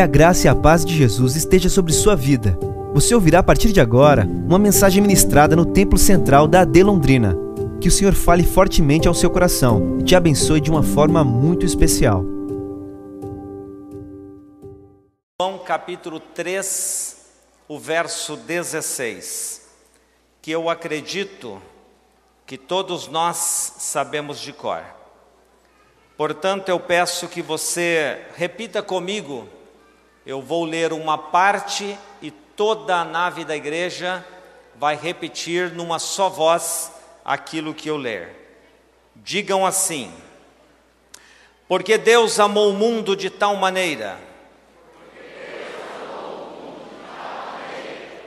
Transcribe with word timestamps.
Que 0.00 0.04
a 0.04 0.06
graça 0.06 0.46
e 0.46 0.48
a 0.48 0.54
paz 0.54 0.82
de 0.82 0.96
Jesus 0.96 1.36
esteja 1.36 1.68
sobre 1.68 1.92
sua 1.92 2.16
vida. 2.16 2.58
Você 2.94 3.14
ouvirá 3.14 3.40
a 3.40 3.42
partir 3.42 3.70
de 3.70 3.82
agora 3.82 4.24
uma 4.24 4.58
mensagem 4.58 5.02
ministrada 5.02 5.54
no 5.54 5.66
Templo 5.66 5.98
Central 5.98 6.48
da 6.48 6.62
AD 6.62 6.82
Londrina. 6.82 7.36
Que 7.82 7.88
o 7.88 7.90
Senhor 7.90 8.14
fale 8.14 8.42
fortemente 8.42 9.06
ao 9.06 9.12
seu 9.12 9.28
coração 9.28 9.98
e 10.00 10.02
te 10.02 10.16
abençoe 10.16 10.58
de 10.58 10.70
uma 10.70 10.82
forma 10.82 11.22
muito 11.22 11.66
especial. 11.66 12.24
João 15.38 15.58
capítulo 15.58 16.18
3, 16.18 17.16
o 17.68 17.78
verso 17.78 18.38
16, 18.38 19.68
que 20.40 20.50
eu 20.50 20.70
acredito 20.70 21.60
que 22.46 22.56
todos 22.56 23.06
nós 23.06 23.36
sabemos 23.76 24.40
de 24.40 24.54
cor. 24.54 24.82
Portanto, 26.16 26.70
eu 26.70 26.80
peço 26.80 27.28
que 27.28 27.42
você 27.42 28.22
repita 28.34 28.82
comigo. 28.82 29.59
Eu 30.26 30.42
vou 30.42 30.64
ler 30.64 30.92
uma 30.92 31.16
parte 31.16 31.96
e 32.20 32.30
toda 32.30 32.96
a 32.96 33.04
nave 33.04 33.44
da 33.44 33.56
igreja 33.56 34.24
vai 34.76 34.96
repetir 34.96 35.72
numa 35.72 35.98
só 35.98 36.28
voz 36.28 36.92
aquilo 37.24 37.74
que 37.74 37.88
eu 37.88 37.96
ler. 37.96 38.60
Digam 39.16 39.64
assim: 39.64 40.12
Porque 41.66 41.96
Deus 41.96 42.38
amou 42.38 42.70
o 42.70 42.74
mundo 42.74 43.16
de 43.16 43.30
tal 43.30 43.56
maneira 43.56 44.18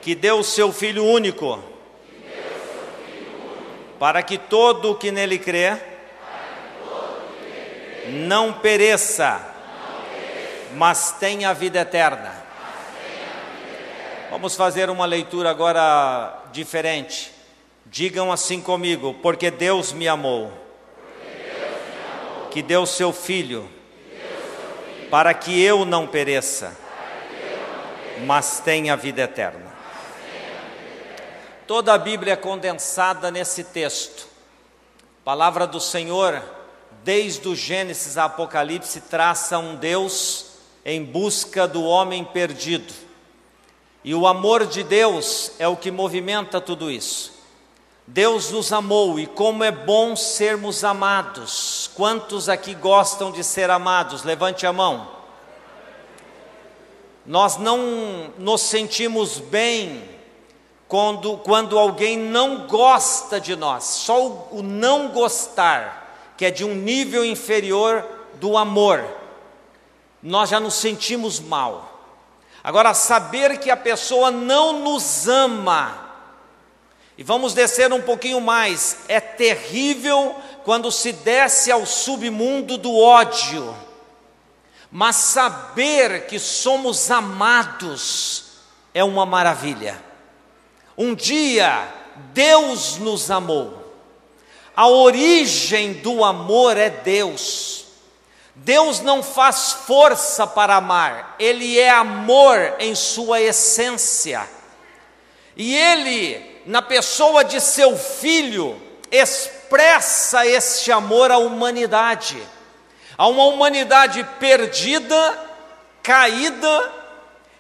que 0.04 0.14
deu 0.14 0.44
seu 0.44 0.74
Filho 0.74 1.06
único, 1.06 1.64
para 3.98 4.22
que 4.22 4.38
todo 4.38 4.92
o 4.92 4.96
que 4.96 5.12
nele 5.12 5.40
crê 5.40 5.78
não 8.10 8.52
pereça, 8.52 9.53
mas 10.76 11.12
tenha 11.20 11.50
a 11.50 11.54
vida 11.54 11.80
eterna. 11.80 12.44
Vamos 14.30 14.56
fazer 14.56 14.90
uma 14.90 15.06
leitura 15.06 15.50
agora 15.50 16.42
diferente. 16.52 17.32
Digam 17.86 18.32
assim 18.32 18.62
comigo: 18.62 19.14
porque 19.22 19.52
Deus 19.52 19.92
me 19.92 20.08
amou, 20.08 20.52
que 22.50 22.62
deu 22.62 22.86
seu 22.86 23.14
filho, 23.14 23.70
para 25.12 25.34
que 25.34 25.62
eu 25.62 25.86
não 25.86 26.08
pereça, 26.08 26.76
mas 28.26 28.60
tenha 28.60 28.98
vida 28.98 29.22
eterna. 29.22 29.72
Toda 31.68 31.94
a 31.94 31.98
Bíblia 31.98 32.34
é 32.34 32.38
condensada 32.38 33.32
nesse 33.32 33.64
texto. 33.64 34.28
palavra 35.24 35.66
do 35.66 35.80
Senhor 35.80 36.44
desde 37.04 37.48
o 37.48 37.56
Gênesis 37.56 38.18
a 38.18 38.26
Apocalipse, 38.26 39.02
traça 39.02 39.58
um 39.58 39.76
Deus 39.76 40.53
em 40.86 41.04
busca 41.04 41.68
do 41.68 41.84
homem 41.84 42.24
perdido. 42.24 42.94
E 44.04 44.14
o 44.14 44.28
amor 44.28 44.66
de 44.66 44.84
Deus 44.84 45.52
é 45.58 45.68
o 45.68 45.78
que 45.78 45.90
movimenta 45.90 46.60
tudo 46.60 46.92
isso. 46.92 47.32
Deus 48.06 48.52
nos 48.52 48.74
amou 48.74 49.18
e 49.18 49.26
como 49.26 49.64
é 49.64 49.72
bom 49.72 50.16
sermos 50.16 50.84
amados. 50.84 51.90
Quantos 51.96 52.50
aqui 52.50 52.76
gostam 52.76 53.32
de 53.32 53.44
ser 53.44 53.70
amados? 53.70 54.24
Levante 54.24 54.66
a 54.66 54.74
mão. 54.74 55.08
Nós 57.26 57.58
não 57.58 58.34
nos 58.38 58.62
sentimos 58.62 59.40
bem 59.40 60.04
quando, 60.90 61.38
quando 61.38 61.80
alguém 61.80 62.18
não 62.18 62.68
gosta 62.68 63.40
de 63.40 63.56
nós. 63.56 63.86
Só 63.86 64.28
o, 64.28 64.60
o 64.60 64.64
não 64.64 65.08
gostar 65.08 66.04
que 66.38 66.46
é 66.46 66.52
de 66.52 66.66
um 66.66 66.76
nível 66.76 67.24
inferior 67.24 68.06
do 68.36 68.58
amor, 68.58 69.06
nós 70.24 70.50
já 70.50 70.60
nos 70.60 70.76
sentimos 70.76 71.40
mal. 71.40 71.90
Agora, 72.64 72.94
saber 72.94 73.60
que 73.60 73.70
a 73.70 73.76
pessoa 73.76 74.32
não 74.32 74.80
nos 74.80 75.28
ama, 75.28 76.00
e 77.18 77.24
vamos 77.24 77.54
descer 77.54 77.92
um 77.92 78.02
pouquinho 78.02 78.40
mais, 78.40 79.00
é 79.10 79.20
terrível 79.20 80.34
quando 80.64 80.90
se 80.90 81.12
desce 81.12 81.70
ao 81.70 81.86
submundo 81.86 82.78
do 82.78 82.98
ódio, 82.98 83.76
mas 84.90 85.18
saber 85.18 86.26
que 86.26 86.40
somos 86.40 87.12
amados 87.12 88.46
é 88.94 89.04
uma 89.04 89.26
maravilha. 89.26 90.02
Um 90.98 91.14
dia 91.14 91.92
Deus 92.34 92.98
nos 92.98 93.30
amou, 93.30 93.94
a 94.74 94.88
origem 94.88 95.94
do 95.94 96.24
amor 96.24 96.78
é 96.78 96.90
Deus. 96.90 97.83
Deus 98.56 99.00
não 99.00 99.24
faz 99.24 99.72
força 99.86 100.46
para 100.46 100.76
amar, 100.76 101.36
Ele 101.40 101.80
é 101.80 101.90
amor 101.90 102.76
em 102.80 102.94
sua 102.94 103.42
essência. 103.42 104.48
E 105.56 105.76
Ele, 105.76 106.62
na 106.66 106.82
pessoa 106.82 107.44
de 107.44 107.60
seu 107.60 107.98
filho, 107.98 108.80
expressa 109.12 110.46
este 110.46 110.92
amor 110.92 111.32
à 111.32 111.38
humanidade, 111.38 112.42
a 113.18 113.28
uma 113.28 113.46
humanidade 113.46 114.24
perdida, 114.40 115.40
caída, 116.02 116.92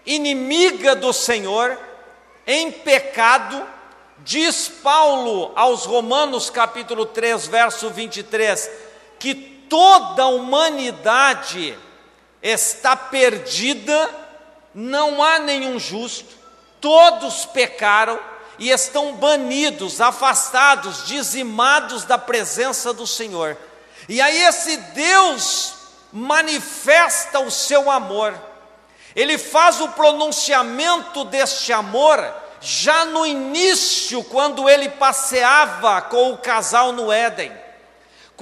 inimiga 0.05 0.95
do 0.95 1.11
Senhor, 1.11 1.77
em 2.45 2.71
pecado, 2.71 3.67
Diz 4.25 4.69
Paulo 4.69 5.51
aos 5.53 5.83
Romanos, 5.85 6.49
capítulo 6.49 7.05
3, 7.05 7.45
verso 7.47 7.89
23, 7.89 8.71
que 9.19 9.52
toda 9.69 10.23
a 10.23 10.27
humanidade 10.27 11.77
está 12.41 12.95
perdida, 12.95 14.09
não 14.73 15.23
há 15.23 15.39
nenhum 15.39 15.79
justo, 15.79 16.35
todos 16.81 17.45
pecaram 17.45 18.19
e 18.59 18.69
estão 18.69 19.13
banidos, 19.15 20.01
afastados, 20.01 21.07
dizimados 21.07 22.03
da 22.03 22.17
presença 22.17 22.93
do 22.93 23.07
Senhor. 23.07 23.57
E 24.09 24.21
aí 24.21 24.43
esse 24.43 24.77
Deus 24.77 25.73
manifesta 26.11 27.39
o 27.39 27.49
seu 27.49 27.89
amor, 27.89 28.33
ele 29.15 29.37
faz 29.37 29.79
o 29.79 29.89
pronunciamento 29.89 31.23
deste 31.25 31.71
amor 31.71 32.19
já 32.59 33.03
no 33.05 33.25
início, 33.25 34.23
quando 34.23 34.69
ele 34.69 34.89
passeava 34.89 36.01
com 36.03 36.31
o 36.31 36.37
casal 36.37 36.93
no 36.93 37.11
Éden, 37.11 37.51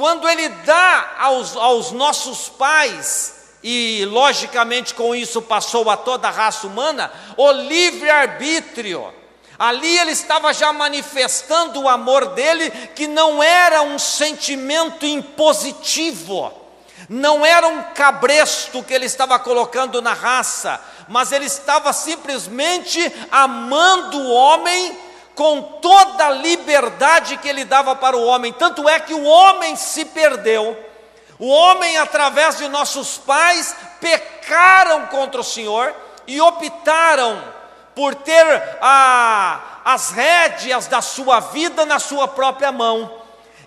quando 0.01 0.27
ele 0.27 0.49
dá 0.49 1.11
aos, 1.19 1.55
aos 1.55 1.91
nossos 1.91 2.49
pais, 2.49 3.35
e 3.61 4.03
logicamente 4.05 4.95
com 4.95 5.13
isso 5.13 5.43
passou 5.43 5.87
a 5.91 5.95
toda 5.95 6.27
a 6.27 6.31
raça 6.31 6.65
humana, 6.65 7.13
o 7.37 7.51
livre-arbítrio. 7.51 9.13
Ali 9.59 9.99
ele 9.99 10.09
estava 10.09 10.51
já 10.55 10.73
manifestando 10.73 11.81
o 11.81 11.87
amor 11.87 12.29
dele, 12.29 12.71
que 12.95 13.05
não 13.05 13.43
era 13.43 13.83
um 13.83 13.99
sentimento 13.99 15.05
impositivo, 15.05 16.51
não 17.07 17.45
era 17.45 17.67
um 17.67 17.83
cabresto 17.93 18.81
que 18.81 18.95
ele 18.95 19.05
estava 19.05 19.37
colocando 19.37 20.01
na 20.01 20.13
raça, 20.13 20.81
mas 21.07 21.31
ele 21.31 21.45
estava 21.45 21.93
simplesmente 21.93 22.99
amando 23.31 24.17
o 24.17 24.33
homem 24.33 25.10
com 25.41 25.59
toda 25.59 26.27
a 26.27 26.29
liberdade 26.29 27.35
que 27.37 27.49
ele 27.49 27.65
dava 27.65 27.95
para 27.95 28.15
o 28.15 28.23
homem. 28.23 28.53
Tanto 28.53 28.87
é 28.87 28.99
que 28.99 29.11
o 29.11 29.23
homem 29.23 29.75
se 29.75 30.05
perdeu. 30.05 30.77
O 31.39 31.47
homem, 31.47 31.97
através 31.97 32.59
de 32.59 32.67
nossos 32.67 33.17
pais, 33.17 33.75
pecaram 33.99 35.07
contra 35.07 35.41
o 35.41 35.43
Senhor 35.43 35.95
e 36.27 36.39
optaram 36.39 37.43
por 37.95 38.13
ter 38.13 38.45
a, 38.79 39.81
as 39.83 40.11
rédeas 40.11 40.85
da 40.85 41.01
sua 41.01 41.39
vida 41.39 41.87
na 41.87 41.97
sua 41.97 42.27
própria 42.27 42.71
mão. 42.71 43.11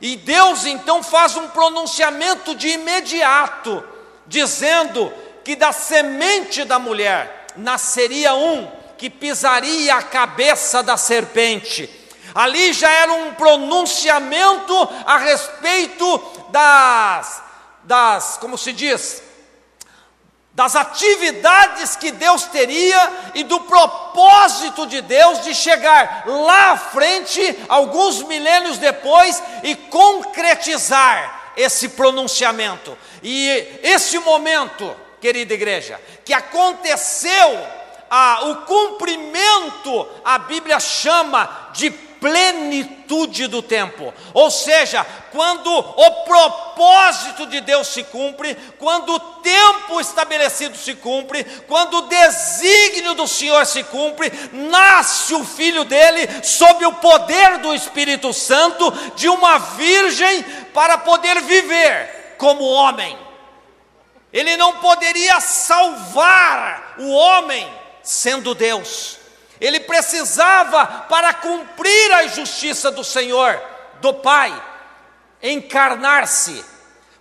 E 0.01 0.15
Deus 0.15 0.67
então 0.67 1.03
faz 1.03 1.37
um 1.37 1.49
pronunciamento 1.49 2.55
de 2.55 2.69
imediato, 2.69 3.83
dizendo 4.29 5.13
que 5.43 5.57
da 5.57 5.73
semente 5.73 6.65
da 6.65 6.79
mulher 6.79 7.49
nasceria 7.57 8.33
um 8.33 8.84
que 9.05 9.11
pisaria 9.11 9.97
a 9.97 10.03
cabeça 10.03 10.83
da 10.83 10.97
serpente. 10.97 11.91
Ali 12.35 12.73
já 12.73 12.91
era 12.91 13.13
um 13.13 13.35
pronunciamento 13.35 14.75
a 15.05 15.19
respeito 15.19 16.19
das, 16.49 17.43
das, 17.83 18.39
como 18.39 18.57
se 18.57 18.73
diz, 18.73 19.23
das 20.53 20.75
atividades 20.75 21.97
que 21.97 22.13
Deus 22.13 22.45
teria 22.45 23.13
e 23.35 23.45
do 23.45 23.61
propósito 23.61 24.87
de 24.87 25.03
Deus 25.03 25.43
de 25.43 25.55
chegar 25.55 26.25
lá 26.27 26.71
à 26.71 26.77
frente, 26.79 27.59
alguns 27.69 28.23
milênios 28.23 28.79
depois, 28.79 29.43
e 29.63 29.77
concretizar 29.77 31.53
esse 31.59 31.91
pronunciamento. 31.91 32.97
E 33.23 33.49
esse 33.83 34.19
momento 34.19 34.97
querida 35.21 35.53
igreja, 35.53 36.01
que 36.25 36.33
aconteceu 36.33 37.84
a, 38.11 38.45
o 38.45 38.57
cumprimento, 38.63 40.09
a 40.25 40.39
Bíblia 40.39 40.79
chama 40.81 41.71
de 41.73 41.91
plenitude 42.25 43.47
do 43.49 43.61
tempo. 43.61 44.15
Ou 44.33 44.51
seja, 44.51 45.05
quando 45.31 45.69
o 45.71 46.11
propósito 46.25 47.47
de 47.47 47.61
Deus 47.61 47.89
se 47.89 48.03
cumpre, 48.05 48.55
quando 48.79 49.13
o 49.13 49.21
tempo 49.43 50.01
estabelecido 50.01 50.75
se 50.79 50.95
cumpre, 50.95 51.45
quando 51.69 51.99
o 51.99 52.09
desígnio 52.09 53.13
do 53.13 53.29
Senhor 53.29 53.67
se 53.67 53.85
cumpre, 53.85 54.33
nasce 54.53 55.35
o 55.35 55.45
filho 55.45 55.85
dele 55.85 56.27
sob 56.43 56.87
o 56.87 56.95
poder 56.95 57.59
do 57.59 57.75
Espírito 57.75 58.33
Santo 58.33 58.91
de 59.15 59.29
uma 59.29 59.59
virgem 59.59 60.43
para 60.73 60.97
poder 60.97 61.43
viver 61.43 62.37
como 62.39 62.65
homem. 62.65 63.19
Ele 64.33 64.57
não 64.57 64.79
poderia 64.79 65.41
salvar 65.43 66.95
o 66.99 67.11
homem 67.11 67.84
sendo 68.05 68.55
Deus. 68.55 69.19
Ele 69.61 69.81
precisava, 69.81 70.87
para 71.09 71.33
cumprir 71.35 72.13
a 72.13 72.27
justiça 72.27 72.91
do 72.91 73.03
Senhor, 73.03 73.61
do 74.01 74.13
Pai, 74.15 74.63
encarnar-se. 75.43 76.65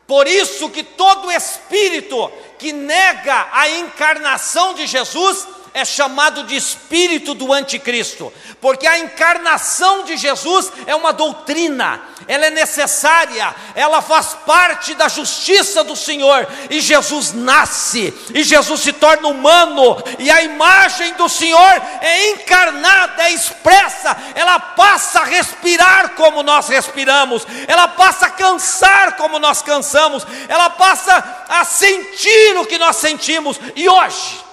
Por 0.06 0.28
isso 0.28 0.70
que 0.70 0.84
todo 0.84 1.32
espírito 1.32 2.32
que 2.60 2.74
nega 2.74 3.48
a 3.52 3.70
encarnação 3.70 4.74
de 4.74 4.86
Jesus 4.86 5.48
é 5.74 5.84
chamado 5.84 6.44
de 6.44 6.56
espírito 6.56 7.34
do 7.34 7.52
anticristo, 7.52 8.32
porque 8.62 8.86
a 8.86 9.00
encarnação 9.00 10.04
de 10.04 10.16
Jesus 10.16 10.72
é 10.86 10.96
uma 10.96 11.12
doutrina, 11.12 12.00
ela 12.28 12.46
é 12.46 12.50
necessária, 12.52 13.54
ela 13.74 14.02
faz 14.02 14.38
parte 14.46 14.94
da 14.94 15.08
justiça 15.08 15.84
do 15.84 15.96
Senhor, 15.96 16.48
e 16.70 16.80
Jesus 16.80 17.34
nasce, 17.34 18.14
e 18.34 18.44
Jesus 18.44 18.82
se 18.82 18.94
torna 18.94 19.28
humano, 19.28 20.02
e 20.20 20.30
a 20.30 20.44
imagem 20.44 21.16
do 21.16 21.28
Senhor 21.28 21.82
é 22.02 22.30
encarnada, 22.30 23.24
é 23.24 23.32
expressa, 23.32 24.16
ela 24.36 24.60
passa 24.60 25.22
a 25.22 25.26
respirar 25.26 26.12
como 26.12 26.44
nós 26.44 26.70
respiramos, 26.70 27.48
ela 27.68 27.88
passa 27.88 28.28
a 28.28 28.32
cansar 28.32 29.18
como 29.18 29.40
nós 29.40 29.64
cansamos, 29.64 30.26
ela 30.48 30.70
passa 30.70 31.46
a 31.50 31.66
sentir 31.66 32.58
o 32.58 32.66
que 32.66 32.78
nós 32.78 32.98
sentimos, 32.98 33.60
e 33.76 33.90
hoje, 33.90 34.53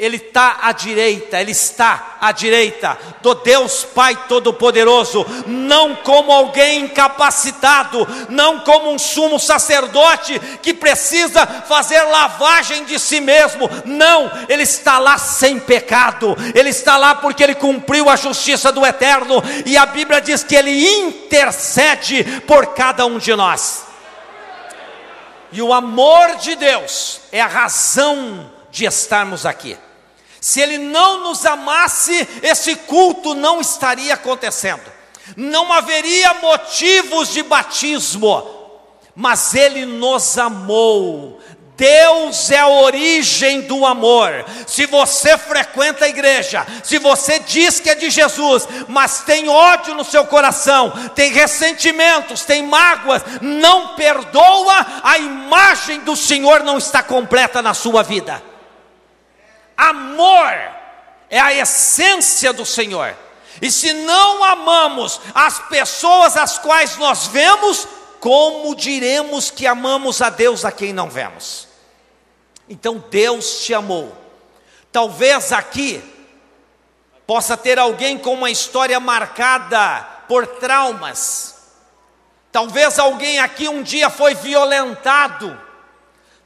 ele 0.00 0.16
está 0.16 0.60
à 0.62 0.72
direita, 0.72 1.38
Ele 1.38 1.50
está 1.50 2.16
à 2.18 2.32
direita 2.32 2.96
do 3.20 3.34
Deus 3.34 3.84
Pai 3.84 4.18
Todo-Poderoso, 4.26 5.26
não 5.46 5.94
como 5.96 6.32
alguém 6.32 6.84
incapacitado, 6.84 8.08
não 8.30 8.60
como 8.60 8.90
um 8.90 8.98
sumo 8.98 9.38
sacerdote 9.38 10.40
que 10.62 10.72
precisa 10.72 11.46
fazer 11.46 12.00
lavagem 12.04 12.84
de 12.84 12.98
si 12.98 13.20
mesmo, 13.20 13.68
não, 13.84 14.32
Ele 14.48 14.62
está 14.62 14.98
lá 14.98 15.18
sem 15.18 15.60
pecado, 15.60 16.34
Ele 16.54 16.70
está 16.70 16.96
lá 16.96 17.16
porque 17.16 17.42
Ele 17.42 17.54
cumpriu 17.54 18.08
a 18.08 18.16
justiça 18.16 18.72
do 18.72 18.86
eterno, 18.86 19.42
e 19.66 19.76
a 19.76 19.84
Bíblia 19.84 20.22
diz 20.22 20.42
que 20.42 20.56
Ele 20.56 20.82
intercede 20.82 22.24
por 22.46 22.68
cada 22.68 23.04
um 23.04 23.18
de 23.18 23.34
nós. 23.36 23.84
E 25.52 25.60
o 25.60 25.74
amor 25.74 26.36
de 26.36 26.56
Deus 26.56 27.20
é 27.30 27.40
a 27.42 27.46
razão 27.46 28.50
de 28.70 28.86
estarmos 28.86 29.44
aqui. 29.44 29.76
Se 30.40 30.60
ele 30.60 30.78
não 30.78 31.22
nos 31.24 31.44
amasse, 31.44 32.26
esse 32.42 32.74
culto 32.74 33.34
não 33.34 33.60
estaria 33.60 34.14
acontecendo, 34.14 34.90
não 35.36 35.72
haveria 35.72 36.34
motivos 36.34 37.32
de 37.32 37.42
batismo, 37.42 38.42
mas 39.14 39.54
ele 39.54 39.84
nos 39.84 40.38
amou. 40.38 41.40
Deus 41.76 42.50
é 42.50 42.58
a 42.58 42.68
origem 42.68 43.62
do 43.62 43.86
amor. 43.86 44.44
Se 44.66 44.84
você 44.84 45.38
frequenta 45.38 46.04
a 46.04 46.08
igreja, 46.08 46.66
se 46.84 46.98
você 46.98 47.38
diz 47.38 47.80
que 47.80 47.88
é 47.88 47.94
de 47.94 48.10
Jesus, 48.10 48.68
mas 48.86 49.20
tem 49.20 49.48
ódio 49.48 49.94
no 49.94 50.04
seu 50.04 50.26
coração, 50.26 50.92
tem 51.14 51.32
ressentimentos, 51.32 52.44
tem 52.44 52.62
mágoas, 52.62 53.22
não 53.40 53.94
perdoa, 53.94 54.86
a 55.02 55.16
imagem 55.16 56.00
do 56.00 56.14
Senhor 56.14 56.62
não 56.62 56.76
está 56.76 57.02
completa 57.02 57.62
na 57.62 57.72
sua 57.72 58.02
vida. 58.02 58.49
Amor 59.90 60.54
é 61.28 61.38
a 61.38 61.52
essência 61.52 62.52
do 62.52 62.64
Senhor. 62.64 63.16
E 63.60 63.70
se 63.70 63.92
não 63.92 64.42
amamos 64.42 65.20
as 65.34 65.58
pessoas 65.68 66.36
as 66.36 66.58
quais 66.58 66.96
nós 66.96 67.26
vemos, 67.26 67.86
como 68.20 68.74
diremos 68.74 69.50
que 69.50 69.66
amamos 69.66 70.22
a 70.22 70.30
Deus 70.30 70.64
a 70.64 70.72
quem 70.72 70.92
não 70.92 71.10
vemos? 71.10 71.68
Então 72.68 73.04
Deus 73.10 73.64
te 73.64 73.74
amou. 73.74 74.16
Talvez 74.92 75.52
aqui 75.52 76.02
possa 77.26 77.56
ter 77.56 77.78
alguém 77.78 78.18
com 78.18 78.34
uma 78.34 78.50
história 78.50 78.98
marcada 78.98 80.02
por 80.28 80.46
traumas. 80.46 81.56
Talvez 82.52 82.98
alguém 82.98 83.38
aqui 83.38 83.68
um 83.68 83.82
dia 83.82 84.10
foi 84.10 84.34
violentado 84.34 85.69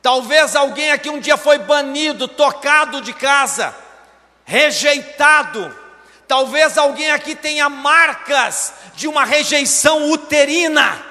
Talvez 0.05 0.55
alguém 0.55 0.93
aqui 0.93 1.09
um 1.09 1.19
dia 1.19 1.39
foi 1.39 1.57
banido, 1.57 2.29
tocado 2.29 3.01
de 3.01 3.15
casa, 3.15 3.75
rejeitado. 4.45 5.75
Talvez 6.29 6.77
alguém 6.77 7.11
aqui 7.11 7.35
tenha 7.35 7.71
marcas 7.71 8.75
de 8.95 9.09
uma 9.09 9.25
rejeição 9.25 10.11
uterina. 10.11 11.03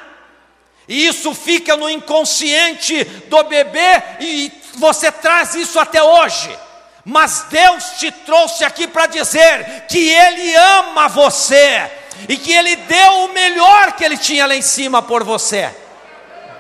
E 0.87 1.07
isso 1.07 1.33
fica 1.33 1.75
no 1.75 1.89
inconsciente 1.89 3.03
do 3.03 3.43
bebê 3.45 4.03
e 4.19 4.51
você 4.75 5.11
traz 5.11 5.55
isso 5.55 5.79
até 5.79 6.03
hoje. 6.03 6.55
Mas 7.03 7.47
Deus 7.49 7.93
te 7.97 8.11
trouxe 8.11 8.63
aqui 8.63 8.85
para 8.85 9.07
dizer 9.07 9.87
que 9.89 10.07
Ele 10.07 10.55
ama 10.55 11.07
você 11.07 11.89
e 12.29 12.37
que 12.37 12.53
Ele 12.53 12.75
deu 12.75 13.23
o 13.23 13.33
melhor 13.33 13.93
que 13.93 14.03
Ele 14.03 14.17
tinha 14.17 14.45
lá 14.45 14.55
em 14.55 14.61
cima 14.61 15.01
por 15.01 15.23
você. 15.23 15.81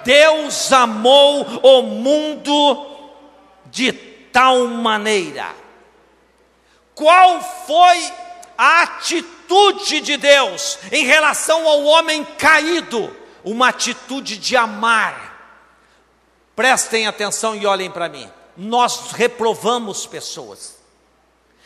Deus 0.03 0.71
amou 0.71 1.43
o 1.63 1.81
mundo 1.81 2.87
de 3.65 3.91
tal 3.91 4.67
maneira. 4.67 5.55
Qual 6.95 7.41
foi 7.41 8.11
a 8.57 8.83
atitude 8.83 9.99
de 10.01 10.17
Deus 10.17 10.77
em 10.91 11.05
relação 11.05 11.67
ao 11.67 11.83
homem 11.83 12.23
caído? 12.23 13.15
Uma 13.43 13.69
atitude 13.69 14.37
de 14.37 14.55
amar. 14.55 15.31
Prestem 16.55 17.07
atenção 17.07 17.55
e 17.55 17.65
olhem 17.65 17.89
para 17.89 18.07
mim. 18.07 18.29
Nós 18.55 19.11
reprovamos 19.11 20.05
pessoas. 20.05 20.77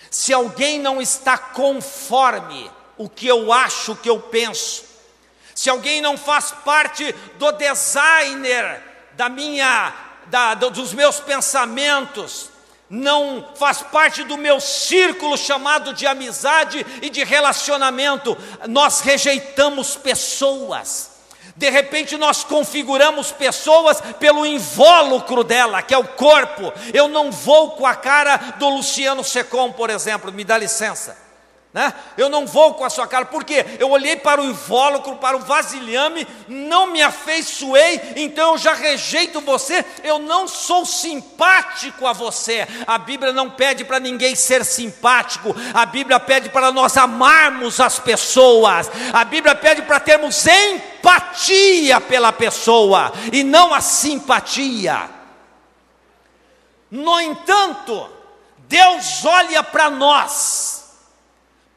Se 0.09 0.33
alguém 0.33 0.79
não 0.79 1.01
está 1.01 1.37
conforme 1.37 2.71
o 2.97 3.09
que 3.09 3.27
eu 3.27 3.51
acho, 3.51 3.91
o 3.91 3.95
que 3.95 4.09
eu 4.09 4.19
penso, 4.19 4.85
se 5.57 5.71
alguém 5.71 6.01
não 6.01 6.15
faz 6.15 6.51
parte 6.51 7.15
do 7.39 7.51
designer 7.53 8.79
da 9.13 9.27
minha, 9.27 9.91
da, 10.27 10.53
dos 10.53 10.93
meus 10.93 11.19
pensamentos, 11.19 12.51
não 12.87 13.43
faz 13.55 13.81
parte 13.81 14.23
do 14.23 14.37
meu 14.37 14.61
círculo 14.61 15.35
chamado 15.35 15.95
de 15.95 16.05
amizade 16.05 16.85
e 17.01 17.09
de 17.09 17.23
relacionamento, 17.23 18.37
nós 18.67 19.01
rejeitamos 19.01 19.95
pessoas. 19.95 21.09
De 21.55 21.71
repente 21.71 22.17
nós 22.17 22.43
configuramos 22.43 23.31
pessoas 23.31 23.99
pelo 24.19 24.45
invólucro 24.45 25.43
dela, 25.43 25.81
que 25.81 25.95
é 25.95 25.97
o 25.97 26.07
corpo. 26.07 26.71
Eu 26.93 27.07
não 27.07 27.31
vou 27.31 27.71
com 27.71 27.87
a 27.87 27.95
cara 27.95 28.37
do 28.59 28.69
Luciano 28.69 29.23
Secom, 29.23 29.71
por 29.71 29.89
exemplo, 29.89 30.31
me 30.31 30.43
dá 30.43 30.55
licença. 30.55 31.26
Né? 31.77 31.93
Eu 32.17 32.27
não 32.27 32.47
vou 32.47 32.73
com 32.73 32.83
a 32.83 32.89
sua 32.89 33.05
cara, 33.05 33.25
porque 33.25 33.63
eu 33.77 33.91
olhei 33.91 34.15
para 34.15 34.41
o 34.41 34.45
invólucro, 34.45 35.17
para 35.17 35.37
o 35.37 35.41
vasilhame, 35.41 36.27
não 36.47 36.87
me 36.87 37.03
afeiçoei, 37.03 38.01
então 38.15 38.53
eu 38.53 38.57
já 38.57 38.73
rejeito 38.73 39.39
você, 39.41 39.85
eu 40.03 40.17
não 40.17 40.47
sou 40.47 40.87
simpático 40.87 42.07
a 42.07 42.13
você. 42.13 42.67
A 42.87 42.97
Bíblia 42.97 43.31
não 43.31 43.51
pede 43.51 43.85
para 43.85 43.99
ninguém 43.99 44.33
ser 44.33 44.65
simpático, 44.65 45.55
a 45.71 45.85
Bíblia 45.85 46.19
pede 46.19 46.49
para 46.49 46.71
nós 46.71 46.97
amarmos 46.97 47.79
as 47.79 47.99
pessoas, 47.99 48.89
a 49.13 49.23
Bíblia 49.23 49.53
pede 49.53 49.83
para 49.83 49.99
termos 49.99 50.47
empatia 50.47 52.01
pela 52.01 52.33
pessoa 52.33 53.13
e 53.31 53.43
não 53.43 53.71
a 53.71 53.81
simpatia. 53.81 55.07
No 56.89 57.21
entanto, 57.21 58.09
Deus 58.67 59.23
olha 59.23 59.61
para 59.61 59.91
nós, 59.91 60.76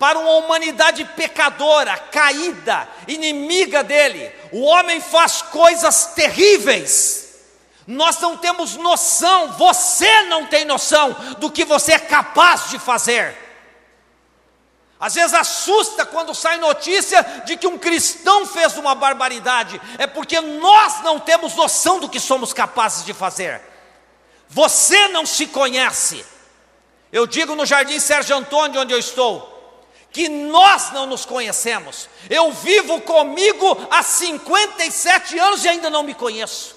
para 0.00 0.18
uma 0.18 0.30
humanidade 0.36 1.04
pecadora, 1.04 1.94
caída, 1.94 2.88
inimiga 3.06 3.84
dele. 3.84 4.34
O 4.50 4.62
homem 4.62 4.98
faz 4.98 5.42
coisas 5.42 6.06
terríveis. 6.14 7.34
Nós 7.86 8.18
não 8.18 8.34
temos 8.34 8.76
noção, 8.76 9.52
você 9.52 10.22
não 10.22 10.46
tem 10.46 10.64
noção 10.64 11.14
do 11.38 11.50
que 11.50 11.66
você 11.66 11.92
é 11.92 11.98
capaz 11.98 12.70
de 12.70 12.78
fazer. 12.78 13.36
Às 14.98 15.16
vezes 15.16 15.34
assusta 15.34 16.06
quando 16.06 16.34
sai 16.34 16.56
notícia 16.56 17.22
de 17.44 17.58
que 17.58 17.66
um 17.66 17.76
cristão 17.76 18.46
fez 18.46 18.78
uma 18.78 18.94
barbaridade, 18.94 19.78
é 19.98 20.06
porque 20.06 20.40
nós 20.40 21.02
não 21.02 21.20
temos 21.20 21.54
noção 21.54 22.00
do 22.00 22.08
que 22.08 22.18
somos 22.18 22.54
capazes 22.54 23.04
de 23.04 23.12
fazer. 23.12 23.60
Você 24.48 25.08
não 25.08 25.26
se 25.26 25.46
conhece. 25.46 26.24
Eu 27.12 27.26
digo 27.26 27.54
no 27.54 27.66
Jardim 27.66 27.98
Sérgio 27.98 28.34
Antônio, 28.34 28.80
onde 28.80 28.94
eu 28.94 28.98
estou, 28.98 29.49
que 30.12 30.28
nós 30.28 30.90
não 30.92 31.06
nos 31.06 31.24
conhecemos. 31.24 32.08
Eu 32.28 32.50
vivo 32.52 33.00
comigo 33.00 33.88
há 33.90 34.02
57 34.02 35.38
anos 35.38 35.64
e 35.64 35.68
ainda 35.68 35.88
não 35.88 36.02
me 36.02 36.14
conheço. 36.14 36.76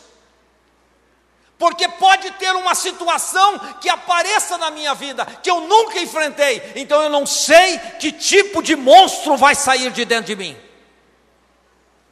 Porque 1.58 1.88
pode 1.88 2.30
ter 2.32 2.54
uma 2.56 2.76
situação 2.76 3.58
que 3.80 3.88
apareça 3.90 4.58
na 4.58 4.70
minha 4.70 4.94
vida 4.94 5.26
que 5.42 5.50
eu 5.50 5.62
nunca 5.62 6.00
enfrentei, 6.00 6.74
então 6.76 7.02
eu 7.02 7.10
não 7.10 7.26
sei 7.26 7.78
que 8.00 8.12
tipo 8.12 8.62
de 8.62 8.76
monstro 8.76 9.38
vai 9.38 9.56
sair 9.56 9.92
de 9.92 10.04
dentro 10.04 10.26
de 10.26 10.36
mim. 10.36 10.58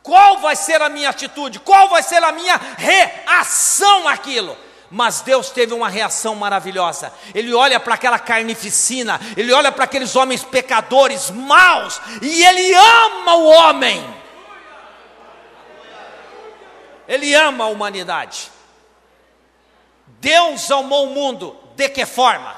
Qual 0.02 0.40
vai 0.40 0.56
ser 0.56 0.82
a 0.82 0.90
minha 0.90 1.10
atitude? 1.10 1.60
Qual 1.60 1.90
vai 1.90 2.02
ser 2.02 2.24
a 2.24 2.32
minha 2.32 2.56
reação 2.78 4.08
àquilo? 4.08 4.58
Mas 4.92 5.22
Deus 5.22 5.50
teve 5.50 5.74
uma 5.74 5.88
reação 5.88 6.36
maravilhosa. 6.36 7.14
Ele 7.34 7.54
olha 7.54 7.80
para 7.80 7.96
aquela 7.96 8.20
carnificina, 8.20 9.20
ele 9.38 9.54
olha 9.54 9.72
para 9.72 9.86
aqueles 9.86 10.16
homens 10.18 10.44
pecadores, 10.44 11.32
maus, 11.32 12.02
e 12.22 12.44
ele 12.44 12.74
ama 12.74 13.36
o 13.36 13.46
homem. 13.48 14.22
Ele 17.08 17.34
ama 17.34 17.64
a 17.64 17.68
humanidade. 17.68 18.52
Deus 20.20 20.70
amou 20.70 21.08
o 21.08 21.14
mundo 21.14 21.58
de 21.76 21.88
que 21.88 22.06
forma? 22.06 22.56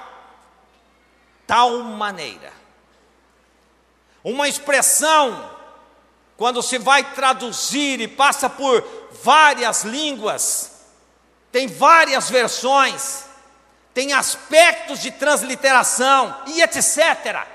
Tal 1.46 1.80
maneira. 1.84 2.52
Uma 4.24 4.48
expressão, 4.48 5.52
quando 6.36 6.64
se 6.64 6.80
vai 6.80 7.04
traduzir 7.14 8.02
e 8.02 8.08
passa 8.08 8.50
por 8.50 8.84
várias 9.24 9.84
línguas, 9.84 10.73
tem 11.54 11.68
várias 11.68 12.32
versões, 12.32 13.26
tem 13.94 14.12
aspectos 14.12 15.00
de 15.00 15.12
transliteração 15.12 16.36
e 16.48 16.64
etc. 16.64 17.46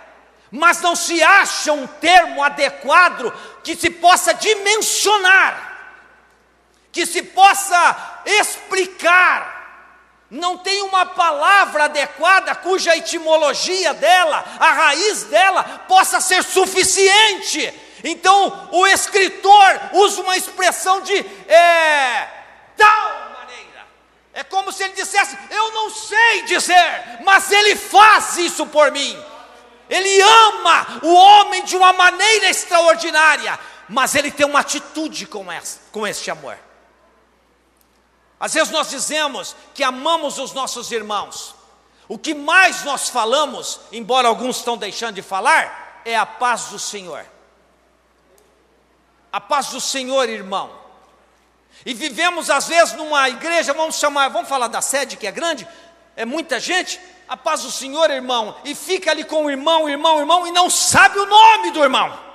Mas 0.53 0.81
não 0.81 0.95
se 0.95 1.21
acha 1.21 1.73
um 1.73 1.85
termo 1.85 2.45
adequado 2.45 3.35
que 3.65 3.75
se 3.75 3.91
possa 3.91 4.33
dimensionar, 4.33 5.79
que 6.93 7.05
se 7.05 7.25
possa 7.25 8.23
explicar. 8.25 9.57
Não 10.31 10.59
tem 10.59 10.81
uma 10.83 11.05
palavra 11.05 11.87
adequada 11.87 12.55
cuja 12.55 12.97
etimologia 12.97 13.93
dela, 13.95 14.45
a 14.61 14.73
raiz 14.75 15.25
dela, 15.25 15.65
possa 15.89 16.21
ser 16.21 16.45
suficiente. 16.45 17.75
Então 18.05 18.69
o 18.71 18.87
escritor 18.87 19.81
usa 19.95 20.23
uma 20.23 20.37
expressão 20.37 21.01
de 21.01 21.17
é, 21.49 22.38
é 24.39 24.45
como 24.45 24.71
se 24.71 24.85
ele 24.85 24.93
dissesse: 24.93 25.37
Eu 25.51 25.73
não 25.73 25.91
sei 25.91 26.43
dizer, 26.43 27.19
mas 27.25 27.51
ele 27.51 27.75
faz 27.75 28.37
isso 28.39 28.65
por 28.69 28.93
mim. 28.93 29.21
Ele 29.91 30.21
ama 30.21 31.01
o 31.03 31.13
homem 31.13 31.65
de 31.65 31.77
uma 31.77 31.93
maneira 31.93 32.49
extraordinária, 32.49 33.59
mas 33.89 34.15
ele 34.15 34.31
tem 34.31 34.47
uma 34.47 34.61
atitude 34.61 35.27
com, 35.27 35.51
essa, 35.51 35.81
com 35.91 36.07
este 36.07 36.31
amor. 36.31 36.57
Às 38.39 38.55
vezes 38.55 38.71
nós 38.71 38.91
dizemos 38.91 39.57
que 39.75 39.83
amamos 39.83 40.39
os 40.39 40.53
nossos 40.53 40.93
irmãos. 40.93 41.57
O 42.07 42.17
que 42.17 42.33
mais 42.33 42.85
nós 42.85 43.09
falamos, 43.09 43.81
embora 43.91 44.29
alguns 44.29 44.59
estão 44.59 44.77
deixando 44.77 45.17
de 45.17 45.23
falar, 45.23 46.01
é 46.05 46.17
a 46.17 46.25
paz 46.25 46.67
do 46.67 46.79
Senhor. 46.79 47.27
A 49.33 49.41
paz 49.41 49.71
do 49.71 49.81
Senhor, 49.81 50.29
irmão. 50.29 50.78
E 51.87 51.95
vivemos 51.95 52.51
às 52.51 52.67
vezes 52.67 52.95
numa 52.95 53.29
igreja, 53.29 53.73
vamos 53.73 53.97
chamar, 53.97 54.29
vamos 54.29 54.49
falar 54.49 54.69
da 54.69 54.83
sede 54.83 55.17
que 55.17 55.27
é 55.27 55.33
grande, 55.33 55.67
é 56.17 56.25
muita 56.25 56.59
gente, 56.59 57.01
a 57.29 57.37
paz 57.37 57.63
do 57.63 57.71
Senhor, 57.71 58.11
irmão, 58.11 58.57
e 58.65 58.75
fica 58.75 59.11
ali 59.11 59.23
com 59.25 59.45
o 59.45 59.51
irmão, 59.51 59.89
irmão, 59.89 60.19
irmão, 60.19 60.47
e 60.47 60.53
não 60.53 60.69
sabe 60.69 61.19
o 61.19 61.27
nome 61.27 61.71
do 61.71 61.83
irmão. 61.83 62.29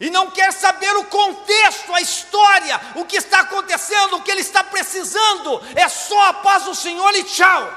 E 0.00 0.10
não 0.10 0.30
quer 0.30 0.50
saber 0.52 0.96
o 0.96 1.04
contexto, 1.04 1.94
a 1.94 2.00
história, 2.00 2.80
o 2.96 3.04
que 3.04 3.16
está 3.16 3.40
acontecendo, 3.40 4.16
o 4.16 4.22
que 4.22 4.30
ele 4.30 4.40
está 4.40 4.64
precisando, 4.64 5.62
é 5.74 5.88
só 5.88 6.28
a 6.28 6.32
paz 6.34 6.64
do 6.64 6.74
Senhor 6.74 7.14
e 7.14 7.24
tchau. 7.24 7.76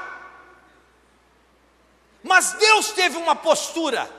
Mas 2.22 2.54
Deus 2.54 2.92
teve 2.92 3.18
uma 3.18 3.36
postura, 3.36 4.10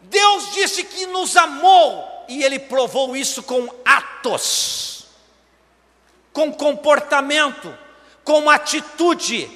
Deus 0.00 0.52
disse 0.52 0.84
que 0.84 1.06
nos 1.06 1.36
amou, 1.36 2.13
e 2.28 2.42
ele 2.42 2.58
provou 2.58 3.16
isso 3.16 3.42
com 3.42 3.68
atos, 3.84 5.06
com 6.32 6.52
comportamento, 6.52 7.76
com 8.22 8.50
atitude. 8.50 9.50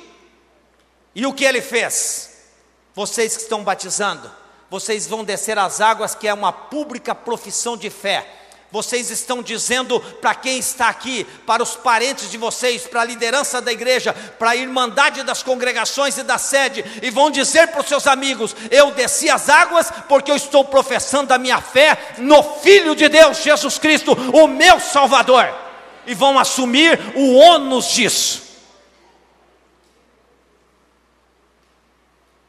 E 1.15 1.27
o 1.27 1.33
que 1.33 1.45
ele 1.45 1.61
fez? 1.61 2.47
Vocês 2.95 3.37
que 3.37 3.43
estão 3.43 3.65
batizando, 3.65 4.31
vocês 4.71 5.07
vão 5.07 5.25
descer 5.25 5.59
as 5.59 5.81
águas, 5.81 6.15
que 6.15 6.29
é 6.29 6.35
uma 6.35 6.53
pública 6.53 7.15
profissão 7.15 7.77
de 7.77 7.91
fé 7.91 8.38
vocês 8.71 9.11
estão 9.11 9.43
dizendo 9.43 9.99
para 9.99 10.35
quem 10.35 10.59
está 10.59 10.89
aqui, 10.89 11.25
para 11.47 11.63
os 11.63 11.75
parentes 11.75 12.31
de 12.31 12.37
vocês, 12.37 12.87
para 12.87 13.01
a 13.01 13.05
liderança 13.05 13.63
da 13.63 13.73
igreja, 13.73 14.13
para 14.13 14.51
a 14.51 14.57
irmandade 14.57 15.23
das 15.23 15.43
congregações 15.43 16.19
e 16.19 16.23
da 16.23 16.37
sede, 16.37 16.85
e 17.03 17.11
vão 17.11 17.31
dizer 17.31 17.69
para 17.69 17.81
os 17.81 17.89
seus 17.89 18.07
amigos: 18.07 18.55
Eu 18.71 18.91
desci 18.91 19.31
as 19.31 19.49
águas 19.49 19.91
porque 20.07 20.31
eu 20.31 20.37
estou 20.37 20.65
professando 20.67 21.33
a 21.33 21.39
minha 21.39 21.61
fé 21.63 22.15
no 22.19 22.43
Filho 22.61 22.95
de 22.95 23.09
Deus, 23.09 23.43
Jesus 23.43 23.79
Cristo, 23.79 24.13
o 24.13 24.47
meu 24.47 24.79
Salvador, 24.79 25.49
e 26.07 26.15
vão 26.15 26.39
assumir 26.39 26.99
o 27.15 27.35
ônus 27.37 27.93
disso. 27.93 28.49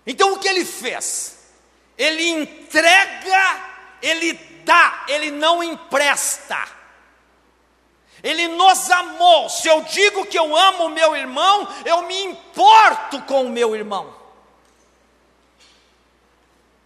Então 0.06 0.34
o 0.34 0.40
que 0.40 0.48
ele 0.50 0.66
fez? 0.66 1.38
Ele 1.98 2.28
entrega, 2.30 3.62
ele 4.02 4.49
dá, 4.64 5.06
ele 5.08 5.32
não 5.32 5.64
empresta. 5.64 6.80
Ele 8.22 8.48
nos 8.50 8.90
amou. 8.92 9.50
Se 9.50 9.68
eu 9.68 9.82
digo 9.82 10.26
que 10.26 10.38
eu 10.38 10.56
amo 10.56 10.86
o 10.86 10.90
meu 10.90 11.16
irmão, 11.16 11.68
eu 11.86 12.04
me 12.04 12.24
importo 12.24 13.22
com 13.24 13.46
o 13.46 13.50
meu 13.50 13.76
irmão. 13.76 14.14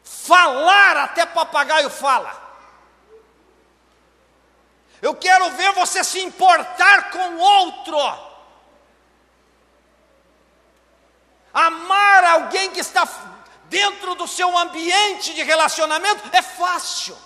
Falar 0.03 0.97
até 0.97 1.25
papagaio 1.25 1.89
fala. 1.89 2.41
Eu 5.01 5.15
quero 5.15 5.49
ver 5.51 5.73
você 5.73 6.03
se 6.03 6.19
importar 6.21 7.11
com 7.11 7.37
outro. 7.37 7.97
Amar 11.53 12.23
alguém 12.23 12.71
que 12.71 12.79
está 12.79 13.07
dentro 13.65 14.15
do 14.15 14.27
seu 14.27 14.57
ambiente 14.57 15.33
de 15.33 15.43
relacionamento 15.43 16.29
é 16.31 16.41
fácil 16.41 17.17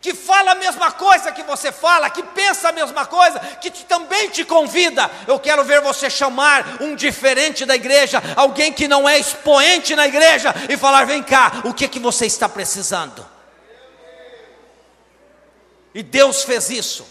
que 0.00 0.14
fala 0.14 0.52
a 0.52 0.54
mesma 0.54 0.90
coisa 0.92 1.30
que 1.30 1.42
você 1.42 1.70
fala, 1.70 2.08
que 2.08 2.22
pensa 2.22 2.70
a 2.70 2.72
mesma 2.72 3.04
coisa, 3.04 3.38
que 3.38 3.70
te, 3.70 3.84
também 3.84 4.30
te 4.30 4.44
convida. 4.44 5.10
Eu 5.26 5.38
quero 5.38 5.62
ver 5.62 5.82
você 5.82 6.08
chamar 6.08 6.82
um 6.82 6.96
diferente 6.96 7.66
da 7.66 7.74
igreja, 7.74 8.22
alguém 8.34 8.72
que 8.72 8.88
não 8.88 9.08
é 9.08 9.18
expoente 9.18 9.94
na 9.94 10.06
igreja, 10.06 10.54
e 10.70 10.76
falar: 10.76 11.04
vem 11.04 11.22
cá, 11.22 11.60
o 11.64 11.74
que 11.74 11.86
que 11.86 11.98
você 11.98 12.24
está 12.24 12.48
precisando? 12.48 13.26
E 15.94 16.02
Deus 16.02 16.44
fez 16.44 16.70
isso. 16.70 17.06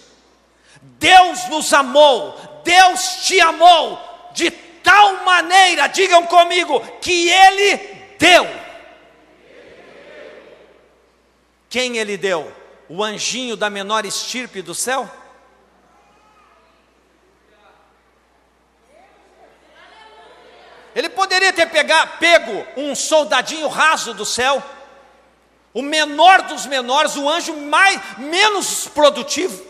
Deus 0.81 1.47
nos 1.49 1.71
amou, 1.73 2.61
Deus 2.63 3.25
te 3.25 3.39
amou 3.39 3.99
de 4.33 4.49
tal 4.49 5.23
maneira, 5.23 5.87
digam 5.87 6.25
comigo, 6.25 6.79
que 7.01 7.29
Ele 7.29 7.77
deu. 8.17 8.47
Quem 11.69 11.97
Ele 11.97 12.17
deu? 12.17 12.58
O 12.89 13.03
anjinho 13.03 13.55
da 13.55 13.69
menor 13.69 14.05
estirpe 14.05 14.61
do 14.61 14.73
céu? 14.73 15.09
Ele 20.95 21.07
poderia 21.07 21.53
ter 21.53 21.67
pegar, 21.67 22.17
pego 22.17 22.65
um 22.75 22.95
soldadinho 22.95 23.67
raso 23.67 24.13
do 24.13 24.25
céu, 24.25 24.61
o 25.73 25.81
menor 25.81 26.41
dos 26.41 26.65
menores, 26.65 27.15
o 27.15 27.29
anjo 27.29 27.55
mais 27.55 28.17
menos 28.17 28.87
produtivo. 28.87 29.69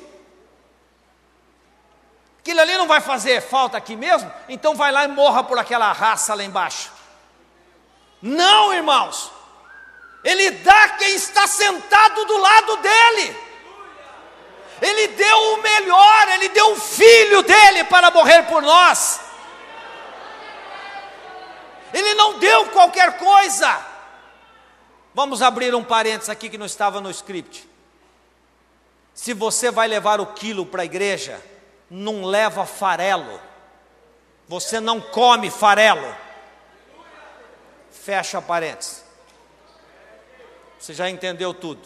Aquilo 2.39 2.61
ali 2.61 2.77
não 2.77 2.87
vai 2.87 3.01
fazer 3.01 3.41
falta 3.41 3.77
aqui 3.77 3.95
mesmo, 3.95 4.31
então 4.47 4.73
vai 4.73 4.91
lá 4.91 5.03
e 5.03 5.09
morra 5.09 5.43
por 5.43 5.59
aquela 5.59 5.91
raça 5.91 6.33
lá 6.33 6.43
embaixo. 6.43 6.91
Não, 8.21 8.73
irmãos. 8.73 9.38
Ele 10.23 10.51
dá 10.51 10.89
quem 10.89 11.15
está 11.15 11.47
sentado 11.47 12.25
do 12.25 12.37
lado 12.37 12.77
dele. 12.77 13.37
Ele 14.81 15.07
deu 15.09 15.37
o 15.53 15.61
melhor, 15.61 16.27
ele 16.29 16.49
deu 16.49 16.71
o 16.71 16.79
filho 16.79 17.41
dele 17.41 17.83
para 17.85 18.11
morrer 18.11 18.43
por 18.43 18.61
nós. 18.61 19.19
Ele 21.93 22.13
não 22.13 22.39
deu 22.39 22.67
qualquer 22.67 23.17
coisa. 23.17 23.85
Vamos 25.13 25.41
abrir 25.41 25.73
um 25.73 25.83
parênteses 25.83 26.29
aqui 26.29 26.49
que 26.49 26.57
não 26.57 26.65
estava 26.65 27.01
no 27.01 27.09
script. 27.09 27.67
Se 29.13 29.33
você 29.33 29.71
vai 29.71 29.87
levar 29.87 30.21
o 30.21 30.27
quilo 30.27 30.65
para 30.65 30.83
a 30.83 30.85
igreja, 30.85 31.41
não 31.89 32.23
leva 32.23 32.65
farelo. 32.65 33.41
Você 34.47 34.79
não 34.79 35.01
come 35.01 35.49
farelo. 35.49 36.15
Fecha 37.91 38.41
parênteses. 38.41 39.08
Você 40.79 40.93
já 40.93 41.09
entendeu 41.09 41.53
tudo. 41.53 41.81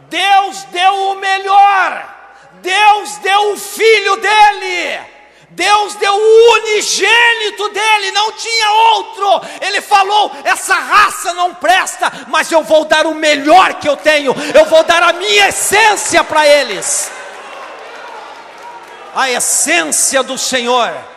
Deus 0.00 0.64
deu 0.64 0.94
o 1.10 1.14
melhor. 1.14 2.14
Deus 2.60 3.16
deu 3.18 3.52
o 3.52 3.56
filho 3.56 4.16
dele. 4.16 5.00
Deus 5.48 5.94
deu 5.94 6.12
o 6.12 6.52
unigênito 6.58 7.68
dele, 7.70 8.10
não 8.10 8.32
tinha 8.32 8.70
outro. 8.70 9.40
Ele 9.62 9.80
falou: 9.80 10.30
essa 10.44 10.74
raça 10.74 11.32
não 11.32 11.54
presta, 11.54 12.12
mas 12.28 12.52
eu 12.52 12.62
vou 12.62 12.84
dar 12.84 13.06
o 13.06 13.14
melhor 13.14 13.74
que 13.74 13.88
eu 13.88 13.96
tenho, 13.96 14.34
eu 14.54 14.66
vou 14.66 14.84
dar 14.84 15.02
a 15.02 15.12
minha 15.14 15.48
essência 15.48 16.22
para 16.22 16.46
eles. 16.46 17.10
A 19.14 19.30
essência 19.30 20.22
do 20.22 20.36
Senhor. 20.36 21.15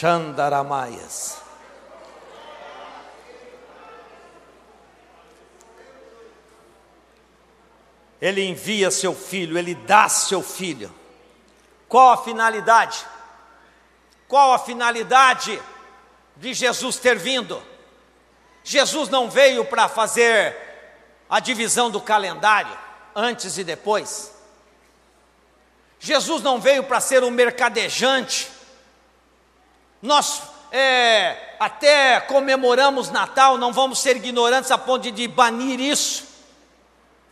Xandaramaias. 0.00 1.36
Ele 8.18 8.42
envia 8.46 8.90
seu 8.90 9.14
filho, 9.14 9.58
ele 9.58 9.74
dá 9.74 10.08
seu 10.08 10.42
filho. 10.42 10.90
Qual 11.86 12.12
a 12.12 12.16
finalidade? 12.16 13.04
Qual 14.26 14.54
a 14.54 14.58
finalidade 14.58 15.60
de 16.34 16.54
Jesus 16.54 16.96
ter 16.96 17.18
vindo? 17.18 17.62
Jesus 18.64 19.10
não 19.10 19.28
veio 19.28 19.66
para 19.66 19.86
fazer 19.86 20.56
a 21.28 21.40
divisão 21.40 21.90
do 21.90 22.00
calendário, 22.00 22.76
antes 23.14 23.58
e 23.58 23.64
depois. 23.64 24.34
Jesus 25.98 26.42
não 26.42 26.58
veio 26.58 26.84
para 26.84 27.00
ser 27.00 27.22
um 27.22 27.30
mercadejante. 27.30 28.59
Nós 30.02 30.42
é, 30.72 31.54
até 31.58 32.20
comemoramos 32.20 33.10
Natal, 33.10 33.58
não 33.58 33.72
vamos 33.72 34.00
ser 34.00 34.16
ignorantes 34.16 34.70
a 34.70 34.78
ponto 34.78 35.10
de 35.10 35.28
banir 35.28 35.80
isso. 35.80 36.24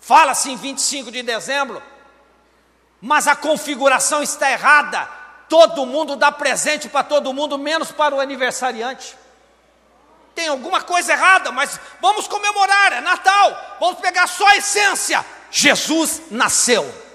Fala-se 0.00 0.50
em 0.50 0.56
25 0.56 1.10
de 1.10 1.22
dezembro, 1.22 1.82
mas 3.00 3.26
a 3.26 3.36
configuração 3.36 4.22
está 4.22 4.50
errada. 4.50 5.08
Todo 5.48 5.86
mundo 5.86 6.16
dá 6.16 6.30
presente 6.30 6.88
para 6.88 7.04
todo 7.04 7.32
mundo, 7.32 7.56
menos 7.56 7.90
para 7.90 8.14
o 8.14 8.20
aniversariante. 8.20 9.16
Tem 10.34 10.48
alguma 10.48 10.82
coisa 10.82 11.12
errada, 11.12 11.50
mas 11.50 11.80
vamos 12.00 12.28
comemorar, 12.28 12.92
é 12.92 13.00
Natal. 13.00 13.76
Vamos 13.80 13.98
pegar 13.98 14.26
só 14.26 14.46
a 14.46 14.56
essência. 14.56 15.24
Jesus 15.50 16.22
nasceu. 16.30 17.07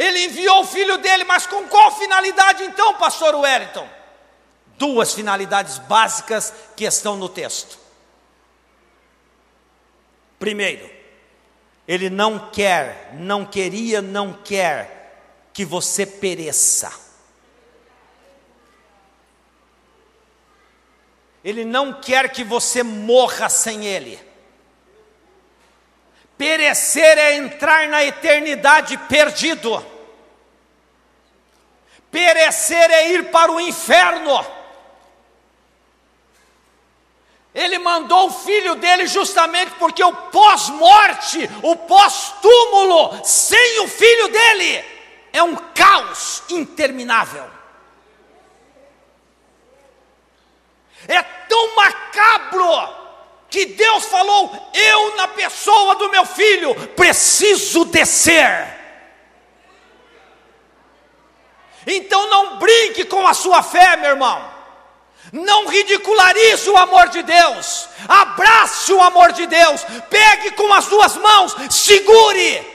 Ele 0.00 0.24
enviou 0.24 0.60
o 0.60 0.66
filho 0.66 0.96
dele, 0.96 1.24
mas 1.24 1.46
com 1.46 1.68
qual 1.68 1.94
finalidade 1.94 2.64
então, 2.64 2.94
pastor 2.94 3.34
Wellington? 3.34 3.86
Duas 4.78 5.12
finalidades 5.12 5.76
básicas 5.76 6.54
que 6.74 6.86
estão 6.86 7.18
no 7.18 7.28
texto. 7.28 7.78
Primeiro, 10.38 10.90
ele 11.86 12.08
não 12.08 12.50
quer, 12.50 13.10
não 13.12 13.44
queria, 13.44 14.00
não 14.00 14.32
quer 14.32 15.50
que 15.52 15.66
você 15.66 16.06
pereça. 16.06 16.90
Ele 21.44 21.62
não 21.62 21.92
quer 21.92 22.30
que 22.30 22.42
você 22.42 22.82
morra 22.82 23.50
sem 23.50 23.84
ele. 23.84 24.18
Perecer 26.38 27.18
é 27.18 27.34
entrar 27.36 27.86
na 27.88 28.02
eternidade 28.02 28.96
perdido. 28.96 29.89
Perecer 32.10 32.90
é 32.90 33.12
ir 33.12 33.30
para 33.30 33.52
o 33.52 33.60
inferno. 33.60 34.44
Ele 37.54 37.78
mandou 37.78 38.28
o 38.28 38.32
filho 38.32 38.76
dele 38.76 39.06
justamente 39.06 39.72
porque 39.72 40.02
o 40.02 40.12
pós-morte, 40.12 41.50
o 41.62 41.74
pós-túmulo, 41.76 43.24
sem 43.24 43.80
o 43.80 43.88
filho 43.88 44.28
dele, 44.28 44.84
é 45.32 45.42
um 45.42 45.56
caos 45.56 46.44
interminável. 46.48 47.44
É 51.08 51.22
tão 51.22 51.74
macabro 51.74 53.00
que 53.48 53.66
Deus 53.66 54.04
falou: 54.06 54.70
Eu, 54.72 55.16
na 55.16 55.28
pessoa 55.28 55.96
do 55.96 56.08
meu 56.08 56.24
filho, 56.24 56.74
preciso 56.90 57.84
descer. 57.84 58.79
Então 61.92 62.30
não 62.30 62.56
brinque 62.58 63.04
com 63.04 63.26
a 63.26 63.34
sua 63.34 63.64
fé, 63.64 63.96
meu 63.96 64.10
irmão. 64.10 64.48
Não 65.32 65.66
ridicularize 65.66 66.70
o 66.70 66.76
amor 66.76 67.08
de 67.08 67.22
Deus, 67.22 67.88
abrace 68.08 68.92
o 68.92 69.02
amor 69.02 69.32
de 69.32 69.46
Deus, 69.46 69.84
pegue 70.08 70.52
com 70.52 70.72
as 70.72 70.86
duas 70.86 71.16
mãos, 71.16 71.54
segure. 71.68 72.66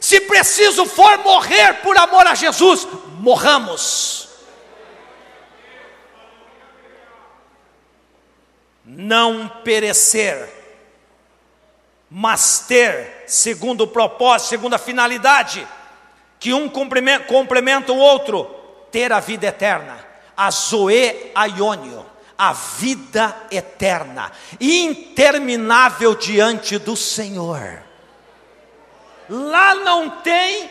Se 0.00 0.20
preciso 0.20 0.84
for 0.86 1.18
morrer 1.18 1.80
por 1.82 1.96
amor 1.96 2.26
a 2.26 2.34
Jesus, 2.34 2.86
morramos. 3.18 4.28
Não 8.84 9.48
perecer, 9.64 10.48
mas 12.10 12.60
ter, 12.68 13.24
segundo 13.26 13.82
o 13.82 13.88
propósito, 13.88 14.48
segundo 14.48 14.74
a 14.74 14.78
finalidade, 14.78 15.66
que 16.40 16.54
um 16.54 16.68
complementa 16.68 17.92
o 17.92 17.98
outro, 17.98 18.57
ter 18.90 19.12
a 19.12 19.20
vida 19.20 19.46
eterna 19.46 20.08
a 20.38 20.52
Zoe 20.52 21.32
Aiônio, 21.34 22.06
a 22.38 22.52
vida 22.52 23.36
eterna, 23.50 24.30
interminável 24.60 26.14
diante 26.14 26.78
do 26.78 26.94
Senhor. 26.94 27.82
Lá 29.28 29.74
não 29.74 30.08
tem 30.20 30.70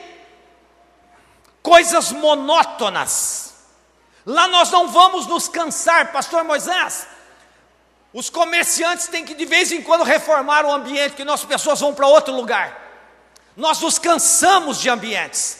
coisas 1.62 2.14
monótonas. 2.14 3.56
Lá 4.26 4.48
nós 4.48 4.72
não 4.72 4.88
vamos 4.88 5.28
nos 5.28 5.50
cansar, 5.50 6.14
pastor 6.14 6.46
Moisés. 6.46 7.06
Os 8.14 8.30
comerciantes 8.30 9.08
têm 9.08 9.26
que 9.26 9.36
de 9.36 9.46
vez 9.46 9.74
em 9.74 9.82
quando 9.82 10.06
reformar 10.06 10.66
o 10.66 10.72
ambiente, 10.72 11.16
que 11.16 11.26
nossas 11.26 11.46
pessoas 11.46 11.82
vão 11.82 11.94
para 11.94 12.08
outro 12.08 12.34
lugar. 12.34 12.86
Nós 13.58 13.82
nos 13.82 14.00
cansamos 14.00 14.80
de 14.80 14.90
ambientes. 14.90 15.57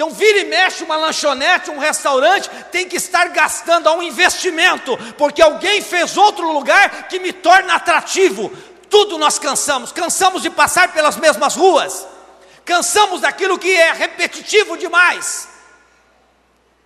Então, 0.00 0.08
vira 0.14 0.38
e 0.38 0.44
mexe 0.46 0.82
uma 0.82 0.96
lanchonete, 0.96 1.70
um 1.70 1.78
restaurante, 1.78 2.48
tem 2.72 2.88
que 2.88 2.96
estar 2.96 3.28
gastando 3.28 3.86
a 3.86 3.92
um 3.92 4.02
investimento, 4.02 4.96
porque 5.18 5.42
alguém 5.42 5.82
fez 5.82 6.16
outro 6.16 6.50
lugar 6.50 7.06
que 7.06 7.18
me 7.18 7.34
torna 7.34 7.74
atrativo. 7.74 8.50
Tudo 8.88 9.18
nós 9.18 9.38
cansamos, 9.38 9.92
cansamos 9.92 10.40
de 10.40 10.48
passar 10.48 10.94
pelas 10.94 11.18
mesmas 11.18 11.54
ruas, 11.54 12.06
cansamos 12.64 13.20
daquilo 13.20 13.58
que 13.58 13.70
é 13.70 13.92
repetitivo 13.92 14.78
demais. 14.78 15.46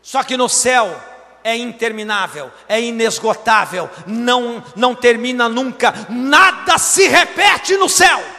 Só 0.03 0.25
que 0.25 0.37
no 0.37 0.49
céu 0.49 1.01
é 1.45 1.57
interminável, 1.57 2.51
é 2.69 2.81
inesgotável, 2.81 3.89
não, 4.09 4.61
não 4.75 4.93
termina 4.93 5.49
nunca, 5.49 5.95
nada 6.09 6.79
se 6.79 7.07
repete 7.07 7.77
no 7.77 7.89
céu. 7.89 8.34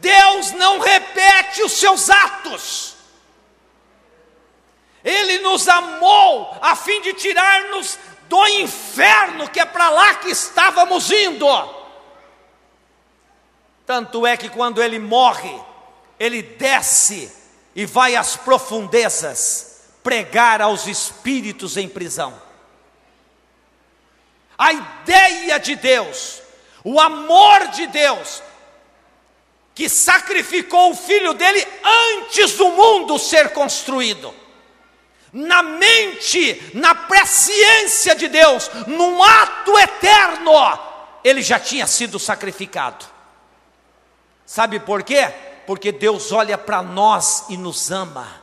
Deus 0.00 0.52
não 0.52 0.78
repete 0.78 1.62
os 1.62 1.72
seus 1.72 2.10
atos. 2.10 2.96
Ele 5.04 5.38
nos 5.38 5.68
amou 5.68 6.56
a 6.60 6.74
fim 6.74 7.00
de 7.00 7.12
tirar-nos 7.14 7.98
do 8.28 8.46
inferno, 8.48 9.48
que 9.48 9.60
é 9.60 9.64
para 9.64 9.88
lá 9.88 10.14
que 10.16 10.30
estávamos 10.30 11.10
indo. 11.10 11.46
Tanto 13.86 14.26
é 14.26 14.36
que 14.36 14.48
quando 14.48 14.82
ele 14.82 14.98
morre, 14.98 15.60
ele 16.18 16.42
desce 16.42 17.32
e 17.74 17.86
vai 17.86 18.16
às 18.16 18.36
profundezas 18.36 19.82
pregar 20.02 20.60
aos 20.60 20.86
espíritos 20.86 21.76
em 21.76 21.88
prisão. 21.88 22.40
A 24.58 24.72
ideia 24.72 25.60
de 25.60 25.76
Deus, 25.76 26.42
o 26.82 26.98
amor 26.98 27.68
de 27.68 27.86
Deus, 27.86 28.42
que 29.76 29.90
sacrificou 29.90 30.90
o 30.90 30.96
filho 30.96 31.34
dele 31.34 31.62
antes 32.16 32.54
do 32.54 32.70
mundo 32.70 33.18
ser 33.18 33.50
construído. 33.50 34.34
Na 35.30 35.62
mente, 35.62 36.72
na 36.72 36.94
presciência 36.94 38.14
de 38.14 38.26
Deus, 38.26 38.70
num 38.86 39.22
ato 39.22 39.78
eterno, 39.78 40.50
ele 41.22 41.42
já 41.42 41.60
tinha 41.60 41.86
sido 41.86 42.18
sacrificado. 42.18 43.04
Sabe 44.46 44.80
por 44.80 45.02
quê? 45.02 45.28
Porque 45.66 45.92
Deus 45.92 46.32
olha 46.32 46.56
para 46.56 46.82
nós 46.82 47.44
e 47.50 47.56
nos 47.58 47.90
ama. 47.90 48.42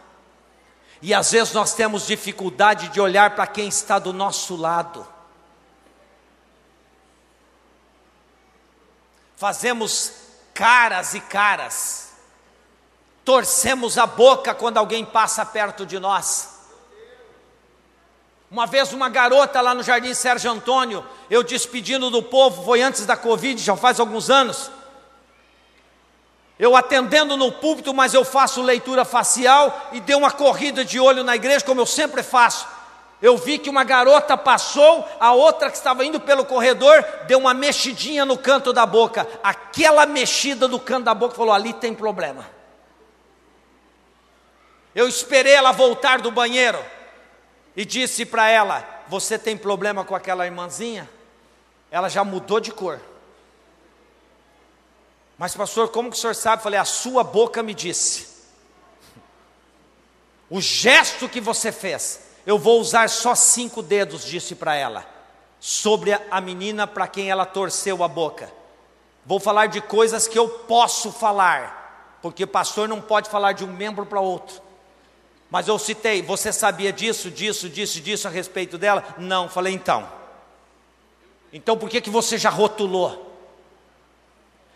E 1.01 1.15
às 1.15 1.31
vezes 1.31 1.51
nós 1.51 1.73
temos 1.73 2.05
dificuldade 2.05 2.89
de 2.89 3.01
olhar 3.01 3.33
para 3.33 3.47
quem 3.47 3.67
está 3.67 3.97
do 3.97 4.13
nosso 4.13 4.55
lado. 4.55 5.07
Fazemos 9.35 10.22
caras 10.53 11.13
e 11.13 11.19
caras. 11.19 12.13
Torcemos 13.25 13.97
a 13.97 14.05
boca 14.05 14.53
quando 14.53 14.77
alguém 14.77 15.05
passa 15.05 15.45
perto 15.45 15.85
de 15.85 15.99
nós. 15.99 16.49
Uma 18.51 18.67
vez 18.67 18.93
uma 18.93 19.09
garota 19.09 19.61
lá 19.61 19.73
no 19.73 19.81
Jardim 19.81 20.13
Sérgio 20.13 20.51
Antônio, 20.51 21.03
eu 21.29 21.41
despedindo 21.41 22.09
do 22.11 22.21
povo, 22.21 22.63
foi 22.63 22.81
antes 22.81 23.05
da 23.05 23.17
Covid, 23.17 23.59
já 23.59 23.75
faz 23.75 23.99
alguns 23.99 24.29
anos. 24.29 24.69
Eu 26.59 26.75
atendendo 26.75 27.35
no 27.35 27.51
púlpito, 27.51 27.93
mas 27.93 28.13
eu 28.13 28.23
faço 28.23 28.61
leitura 28.61 29.03
facial 29.03 29.89
e 29.91 29.99
dei 29.99 30.15
uma 30.15 30.31
corrida 30.31 30.85
de 30.85 30.99
olho 30.99 31.23
na 31.23 31.35
igreja, 31.35 31.65
como 31.65 31.81
eu 31.81 31.85
sempre 31.85 32.21
faço. 32.21 32.67
Eu 33.23 33.37
vi 33.37 33.57
que 33.57 33.69
uma 33.69 33.85
garota 33.85 34.35
passou, 34.35 35.07
a 35.17 35.31
outra 35.31 35.71
que 35.71 35.77
estava 35.77 36.03
indo 36.03 36.19
pelo 36.19 36.43
corredor 36.43 37.01
deu 37.25 37.39
uma 37.39 37.53
mexidinha 37.53 38.25
no 38.25 38.37
canto 38.37 38.73
da 38.73 38.85
boca. 38.85 39.25
Aquela 39.41 40.05
mexida 40.05 40.67
no 40.67 40.77
canto 40.77 41.05
da 41.05 41.13
boca 41.13 41.33
falou: 41.33 41.53
ali 41.53 41.71
tem 41.71 41.93
problema. 41.95 42.45
Eu 44.93 45.07
esperei 45.07 45.53
ela 45.53 45.71
voltar 45.71 46.19
do 46.19 46.31
banheiro 46.31 46.83
e 47.77 47.85
disse 47.85 48.25
para 48.25 48.49
ela: 48.49 48.85
Você 49.07 49.39
tem 49.39 49.55
problema 49.55 50.03
com 50.03 50.13
aquela 50.13 50.45
irmãzinha? 50.45 51.09
Ela 51.89 52.09
já 52.09 52.25
mudou 52.25 52.59
de 52.59 52.73
cor. 52.73 52.99
Mas, 55.37 55.55
pastor, 55.55 55.87
como 55.87 56.11
que 56.11 56.17
o 56.17 56.19
senhor 56.19 56.35
sabe? 56.35 56.61
falei: 56.61 56.77
A 56.77 56.83
sua 56.83 57.23
boca 57.23 57.63
me 57.63 57.73
disse. 57.73 58.33
O 60.49 60.59
gesto 60.59 61.29
que 61.29 61.39
você 61.39 61.71
fez, 61.71 62.32
eu 62.45 62.57
vou 62.57 62.79
usar 62.79 63.09
só 63.09 63.35
cinco 63.35 63.81
dedos, 63.81 64.25
disse 64.25 64.55
para 64.55 64.75
ela, 64.75 65.05
sobre 65.59 66.13
a 66.29 66.41
menina 66.41 66.85
para 66.85 67.07
quem 67.07 67.29
ela 67.29 67.45
torceu 67.45 68.03
a 68.03 68.07
boca. 68.07 68.51
Vou 69.25 69.39
falar 69.39 69.67
de 69.67 69.79
coisas 69.79 70.27
que 70.27 70.37
eu 70.37 70.49
posso 70.49 71.11
falar, 71.11 72.17
porque 72.21 72.45
pastor 72.45 72.87
não 72.87 72.99
pode 72.99 73.29
falar 73.29 73.53
de 73.53 73.63
um 73.63 73.71
membro 73.71 74.05
para 74.05 74.19
outro. 74.19 74.61
Mas 75.49 75.67
eu 75.67 75.79
citei, 75.79 76.21
você 76.21 76.51
sabia 76.51 76.91
disso, 76.91 77.29
disso, 77.29 77.69
disso, 77.69 78.01
disso 78.01 78.27
a 78.27 78.31
respeito 78.31 78.77
dela? 78.77 79.15
Não, 79.17 79.47
falei 79.47 79.73
então. 79.73 80.09
Então 81.53 81.77
por 81.77 81.89
que, 81.89 82.01
que 82.01 82.09
você 82.09 82.37
já 82.37 82.49
rotulou? 82.49 83.31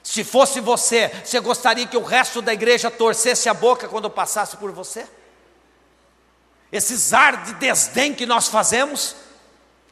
Se 0.04 0.24
fosse 0.24 0.62
você, 0.62 1.10
você 1.26 1.40
gostaria 1.42 1.86
que 1.86 1.98
o 1.98 2.04
resto 2.04 2.42
da 2.42 2.54
igreja 2.54 2.90
torcesse 2.90 3.50
a 3.50 3.54
boca 3.54 3.90
quando 3.90 4.10
passasse 4.10 4.56
por 4.56 4.72
você? 4.72 5.06
Esses 6.72 7.14
ar 7.14 7.44
de 7.44 7.54
desdém 7.56 8.14
que 8.14 8.26
nós 8.26 8.48
fazemos, 8.48 9.16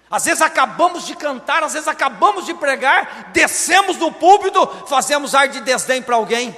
às 0.10 0.26
vezes 0.26 0.42
acabamos 0.42 1.06
de 1.06 1.16
cantar, 1.16 1.64
às 1.64 1.74
vezes 1.74 1.88
acabamos 1.88 2.46
de 2.46 2.54
pregar, 2.54 3.32
descemos 3.32 3.98
do 3.98 4.12
púlpito, 4.12 4.68
fazemos 4.88 5.34
ar 5.34 5.48
de 5.48 5.62
desdém 5.62 6.02
para 6.02 6.16
alguém. 6.16 6.56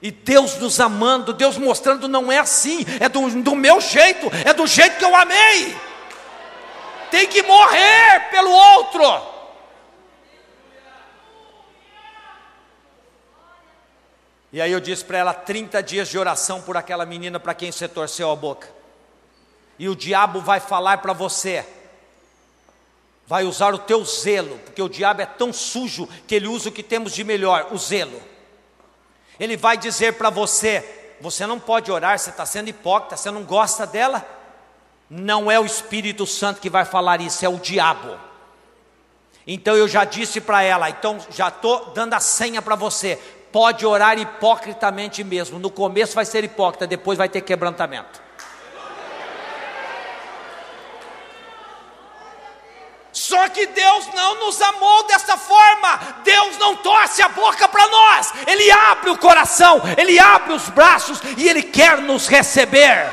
E 0.00 0.10
Deus 0.10 0.56
nos 0.56 0.80
amando, 0.80 1.32
Deus 1.32 1.56
mostrando 1.56 2.08
não 2.08 2.30
é 2.30 2.38
assim, 2.38 2.84
é 2.98 3.08
do, 3.08 3.28
do 3.42 3.54
meu 3.54 3.80
jeito, 3.80 4.28
é 4.44 4.52
do 4.52 4.66
jeito 4.66 4.98
que 4.98 5.04
eu 5.04 5.14
amei. 5.14 5.76
Tem 7.10 7.26
que 7.26 7.42
morrer 7.42 8.30
pelo 8.30 8.50
outro. 8.50 9.32
E 14.52 14.60
aí 14.60 14.72
eu 14.72 14.80
disse 14.80 15.04
para 15.04 15.18
ela: 15.18 15.34
30 15.34 15.82
dias 15.82 16.08
de 16.08 16.18
oração 16.18 16.60
por 16.62 16.76
aquela 16.76 17.06
menina 17.06 17.38
para 17.38 17.54
quem 17.54 17.70
você 17.70 17.86
torceu 17.86 18.30
a 18.30 18.36
boca. 18.36 18.81
E 19.82 19.88
o 19.88 19.96
diabo 19.96 20.40
vai 20.40 20.60
falar 20.60 20.98
para 20.98 21.12
você, 21.12 21.66
vai 23.26 23.42
usar 23.42 23.74
o 23.74 23.78
teu 23.78 24.04
zelo, 24.04 24.56
porque 24.64 24.80
o 24.80 24.88
diabo 24.88 25.22
é 25.22 25.26
tão 25.26 25.52
sujo 25.52 26.08
que 26.24 26.36
ele 26.36 26.46
usa 26.46 26.68
o 26.68 26.72
que 26.72 26.84
temos 26.84 27.12
de 27.12 27.24
melhor, 27.24 27.66
o 27.72 27.76
zelo. 27.76 28.22
Ele 29.40 29.56
vai 29.56 29.76
dizer 29.76 30.12
para 30.12 30.30
você: 30.30 31.16
você 31.20 31.48
não 31.48 31.58
pode 31.58 31.90
orar, 31.90 32.16
você 32.16 32.30
está 32.30 32.46
sendo 32.46 32.68
hipócrita, 32.68 33.16
você 33.16 33.28
não 33.32 33.42
gosta 33.42 33.84
dela. 33.84 34.24
Não 35.10 35.50
é 35.50 35.58
o 35.58 35.66
Espírito 35.66 36.28
Santo 36.28 36.60
que 36.60 36.70
vai 36.70 36.84
falar 36.84 37.20
isso, 37.20 37.44
é 37.44 37.48
o 37.48 37.58
diabo. 37.58 38.16
Então 39.44 39.74
eu 39.74 39.88
já 39.88 40.04
disse 40.04 40.40
para 40.40 40.62
ela, 40.62 40.90
então 40.90 41.18
já 41.28 41.48
estou 41.48 41.86
dando 41.86 42.14
a 42.14 42.20
senha 42.20 42.62
para 42.62 42.76
você. 42.76 43.20
Pode 43.50 43.84
orar 43.84 44.16
hipocritamente 44.16 45.24
mesmo. 45.24 45.58
No 45.58 45.72
começo 45.72 46.14
vai 46.14 46.24
ser 46.24 46.44
hipócrita, 46.44 46.86
depois 46.86 47.18
vai 47.18 47.28
ter 47.28 47.40
quebrantamento. 47.40 48.22
Só 53.52 53.54
que 53.54 53.66
Deus 53.66 54.08
não 54.14 54.46
nos 54.46 54.60
amou 54.62 55.06
dessa 55.06 55.36
forma. 55.36 55.98
Deus 56.24 56.56
não 56.56 56.74
torce 56.76 57.20
a 57.20 57.28
boca 57.28 57.68
para 57.68 57.86
nós. 57.86 58.32
Ele 58.46 58.70
abre 58.70 59.10
o 59.10 59.18
coração, 59.18 59.82
ele 59.98 60.18
abre 60.18 60.54
os 60.54 60.70
braços 60.70 61.20
e 61.36 61.46
ele 61.46 61.62
quer 61.62 61.98
nos 61.98 62.26
receber. 62.26 63.10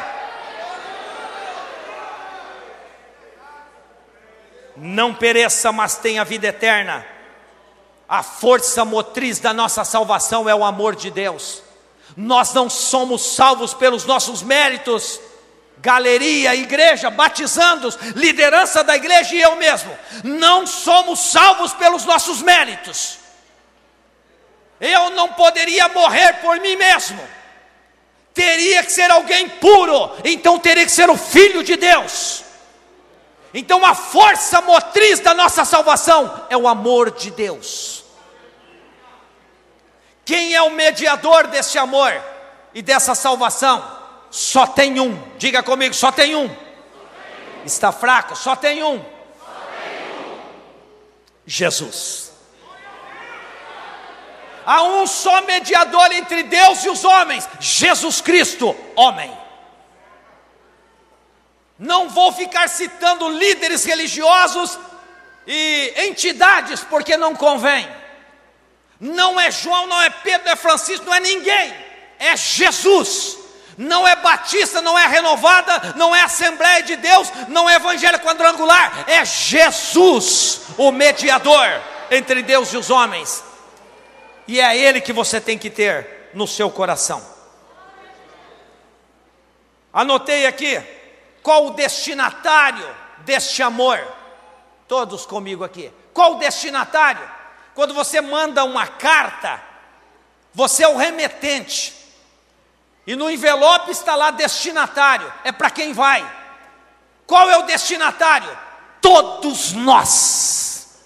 Não 4.77 5.13
pereça, 5.13 5.73
mas 5.73 5.97
tenha 5.97 6.23
vida 6.23 6.47
eterna. 6.47 7.05
A 8.07 8.23
força 8.23 8.85
motriz 8.85 9.39
da 9.39 9.53
nossa 9.53 9.83
salvação 9.83 10.47
é 10.47 10.55
o 10.55 10.63
amor 10.63 10.95
de 10.95 11.11
Deus. 11.11 11.61
Nós 12.15 12.53
não 12.53 12.69
somos 12.69 13.35
salvos 13.35 13.73
pelos 13.73 14.05
nossos 14.05 14.41
méritos 14.41 15.19
galeria, 15.81 16.55
igreja, 16.55 17.09
batizando, 17.09 17.89
liderança 18.15 18.83
da 18.83 18.95
igreja 18.95 19.35
e 19.35 19.41
eu 19.41 19.55
mesmo, 19.55 19.97
não 20.23 20.67
somos 20.67 21.19
salvos 21.31 21.73
pelos 21.73 22.05
nossos 22.05 22.41
méritos. 22.41 23.17
Eu 24.79 25.09
não 25.11 25.29
poderia 25.29 25.87
morrer 25.89 26.33
por 26.41 26.59
mim 26.59 26.75
mesmo. 26.75 27.19
Teria 28.33 28.83
que 28.83 28.91
ser 28.91 29.11
alguém 29.11 29.49
puro, 29.49 30.11
então 30.23 30.59
teria 30.59 30.85
que 30.85 30.91
ser 30.91 31.09
o 31.09 31.17
filho 31.17 31.63
de 31.63 31.75
Deus. 31.75 32.43
Então 33.53 33.83
a 33.85 33.95
força 33.95 34.61
motriz 34.61 35.19
da 35.19 35.33
nossa 35.33 35.65
salvação 35.65 36.45
é 36.49 36.55
o 36.55 36.67
amor 36.67 37.11
de 37.11 37.31
Deus. 37.31 38.03
Quem 40.23 40.53
é 40.53 40.61
o 40.61 40.69
mediador 40.69 41.47
desse 41.47 41.77
amor 41.77 42.13
e 42.73 42.81
dessa 42.81 43.15
salvação? 43.15 43.98
Só 44.31 44.67
tem 44.67 44.99
um. 44.99 45.21
Diga 45.37 45.63
comigo, 45.63 45.93
só 45.93 46.11
tem 46.11 46.35
um. 46.35 46.49
Está 47.65 47.91
fraco? 47.91 48.35
Só 48.35 48.55
tem 48.55 48.83
um. 48.83 49.03
Jesus. 51.45 52.31
Há 54.65 54.83
um 54.83 55.07
só 55.07 55.41
mediador 55.41 56.11
entre 56.11 56.43
Deus 56.43 56.83
e 56.83 56.89
os 56.89 57.03
homens, 57.03 57.49
Jesus 57.59 58.21
Cristo, 58.21 58.75
homem. 58.95 59.35
Não 61.79 62.07
vou 62.07 62.31
ficar 62.31 62.67
citando 62.69 63.29
líderes 63.29 63.83
religiosos 63.83 64.77
e 65.47 65.93
entidades, 66.05 66.81
porque 66.83 67.17
não 67.17 67.33
convém. 67.33 67.89
Não 68.99 69.39
é 69.39 69.49
João, 69.49 69.87
não 69.87 70.01
é 70.01 70.09
Pedro, 70.09 70.45
não 70.45 70.51
é 70.51 70.55
Francisco, 70.55 71.05
não 71.05 71.15
é 71.15 71.19
ninguém. 71.19 71.73
É 72.19 72.37
Jesus 72.37 73.38
não 73.79 74.05
é 74.05 74.13
batista, 74.17 74.81
não 74.81 74.99
é 74.99 75.07
renovada, 75.07 75.93
não 75.95 76.13
é 76.13 76.21
Assembleia 76.21 76.83
de 76.83 76.97
Deus, 76.97 77.31
não 77.47 77.69
é 77.69 77.75
Evangelho 77.75 78.19
quadrangular, 78.19 79.05
é 79.07 79.23
Jesus, 79.23 80.63
o 80.77 80.91
mediador 80.91 81.81
entre 82.11 82.43
Deus 82.43 82.73
e 82.73 82.77
os 82.77 82.89
homens. 82.89 83.41
E 84.45 84.59
é 84.59 84.75
Ele 84.75 84.99
que 84.99 85.13
você 85.13 85.39
tem 85.39 85.57
que 85.57 85.69
ter 85.69 86.29
no 86.33 86.45
seu 86.45 86.69
coração. 86.69 87.25
Anotei 89.93 90.45
aqui 90.45 90.77
qual 91.41 91.67
o 91.67 91.71
destinatário 91.71 92.85
deste 93.19 93.63
amor. 93.63 94.05
Todos 94.89 95.25
comigo 95.25 95.63
aqui. 95.63 95.89
Qual 96.13 96.33
o 96.33 96.39
destinatário? 96.39 97.25
Quando 97.73 97.93
você 97.93 98.19
manda 98.19 98.61
uma 98.65 98.87
carta, 98.87 99.63
você 100.53 100.83
é 100.83 100.87
o 100.89 100.97
remetente. 100.97 101.98
E 103.05 103.15
no 103.15 103.29
envelope 103.29 103.91
está 103.91 104.15
lá 104.15 104.31
destinatário, 104.31 105.31
é 105.43 105.51
para 105.51 105.69
quem 105.69 105.93
vai. 105.93 106.25
Qual 107.25 107.49
é 107.49 107.57
o 107.57 107.63
destinatário? 107.63 108.55
Todos 109.01 109.71
nós. 109.73 110.99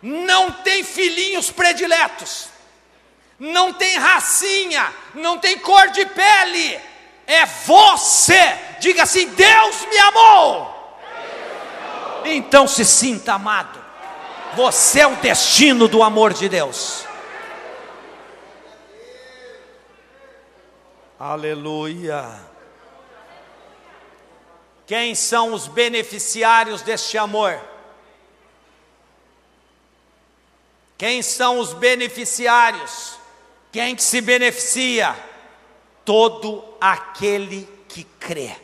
Não 0.00 0.50
tem 0.50 0.84
filhinhos 0.84 1.50
prediletos, 1.50 2.48
não 3.38 3.72
tem 3.72 3.98
racinha, 3.98 4.92
não 5.14 5.38
tem 5.38 5.58
cor 5.58 5.88
de 5.88 6.06
pele, 6.06 6.80
é 7.26 7.44
você. 7.44 8.56
Diga 8.78 9.02
assim: 9.02 9.28
Deus 9.30 9.86
me 9.90 9.98
amou. 9.98 10.78
Então 12.24 12.68
se 12.68 12.84
sinta 12.84 13.34
amado. 13.34 13.84
Você 14.54 15.00
é 15.00 15.06
o 15.06 15.16
destino 15.16 15.88
do 15.88 16.02
amor 16.02 16.32
de 16.32 16.48
Deus. 16.48 17.07
Aleluia. 21.18 22.40
Quem 24.86 25.16
são 25.16 25.52
os 25.52 25.66
beneficiários 25.66 26.80
deste 26.82 27.18
amor? 27.18 27.60
Quem 30.96 31.20
são 31.20 31.58
os 31.58 31.72
beneficiários? 31.72 33.18
Quem 33.72 33.96
que 33.96 34.02
se 34.02 34.20
beneficia? 34.20 35.16
Todo 36.04 36.64
aquele 36.80 37.68
que 37.88 38.04
crê. 38.04 38.54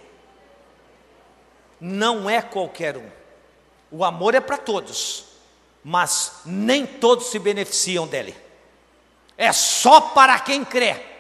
Não 1.81 2.31
é 2.31 2.41
qualquer 2.41 2.97
um. 2.97 3.11
O 3.91 4.05
amor 4.05 4.35
é 4.35 4.41
para 4.41 4.57
todos, 4.57 5.25
mas 5.83 6.41
nem 6.47 6.87
todos 6.87 7.27
se 7.27 7.39
beneficiam 7.39 8.07
dele. 8.07 8.35
É 9.37 9.53
só 9.53 10.01
para 10.01 10.39
quem 10.39 10.65
crê. 10.65 11.14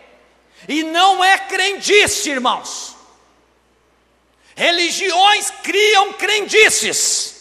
E 0.68 0.82
não 0.82 1.22
é 1.22 1.38
crendice, 1.38 2.30
irmãos. 2.30 2.96
Religiões 4.54 5.50
criam 5.62 6.12
crendices. 6.12 7.34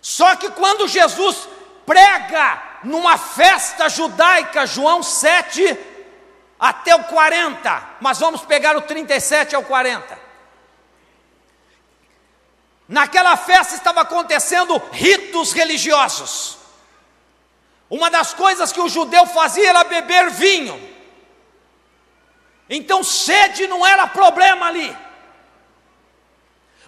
Só 0.00 0.36
que 0.36 0.50
quando 0.50 0.88
Jesus 0.88 1.48
prega 1.84 2.62
numa 2.84 3.18
festa 3.18 3.88
judaica, 3.88 4.66
João 4.66 5.02
7 5.02 5.78
até 6.58 6.94
o 6.94 7.04
40, 7.04 7.96
mas 8.00 8.18
vamos 8.18 8.42
pegar 8.42 8.76
o 8.76 8.82
37 8.82 9.54
ao 9.56 9.64
40. 9.64 10.18
Naquela 12.88 13.36
festa 13.36 13.74
estava 13.74 14.00
acontecendo 14.00 14.76
ritos 14.92 15.52
religiosos. 15.52 16.58
Uma 17.88 18.10
das 18.10 18.34
coisas 18.34 18.72
que 18.72 18.80
o 18.80 18.88
judeu 18.88 19.26
fazia 19.26 19.68
era 19.68 19.84
beber 19.84 20.30
vinho. 20.30 20.89
Então 22.70 23.02
sede 23.02 23.66
não 23.66 23.84
era 23.84 24.06
problema 24.06 24.66
ali. 24.66 24.96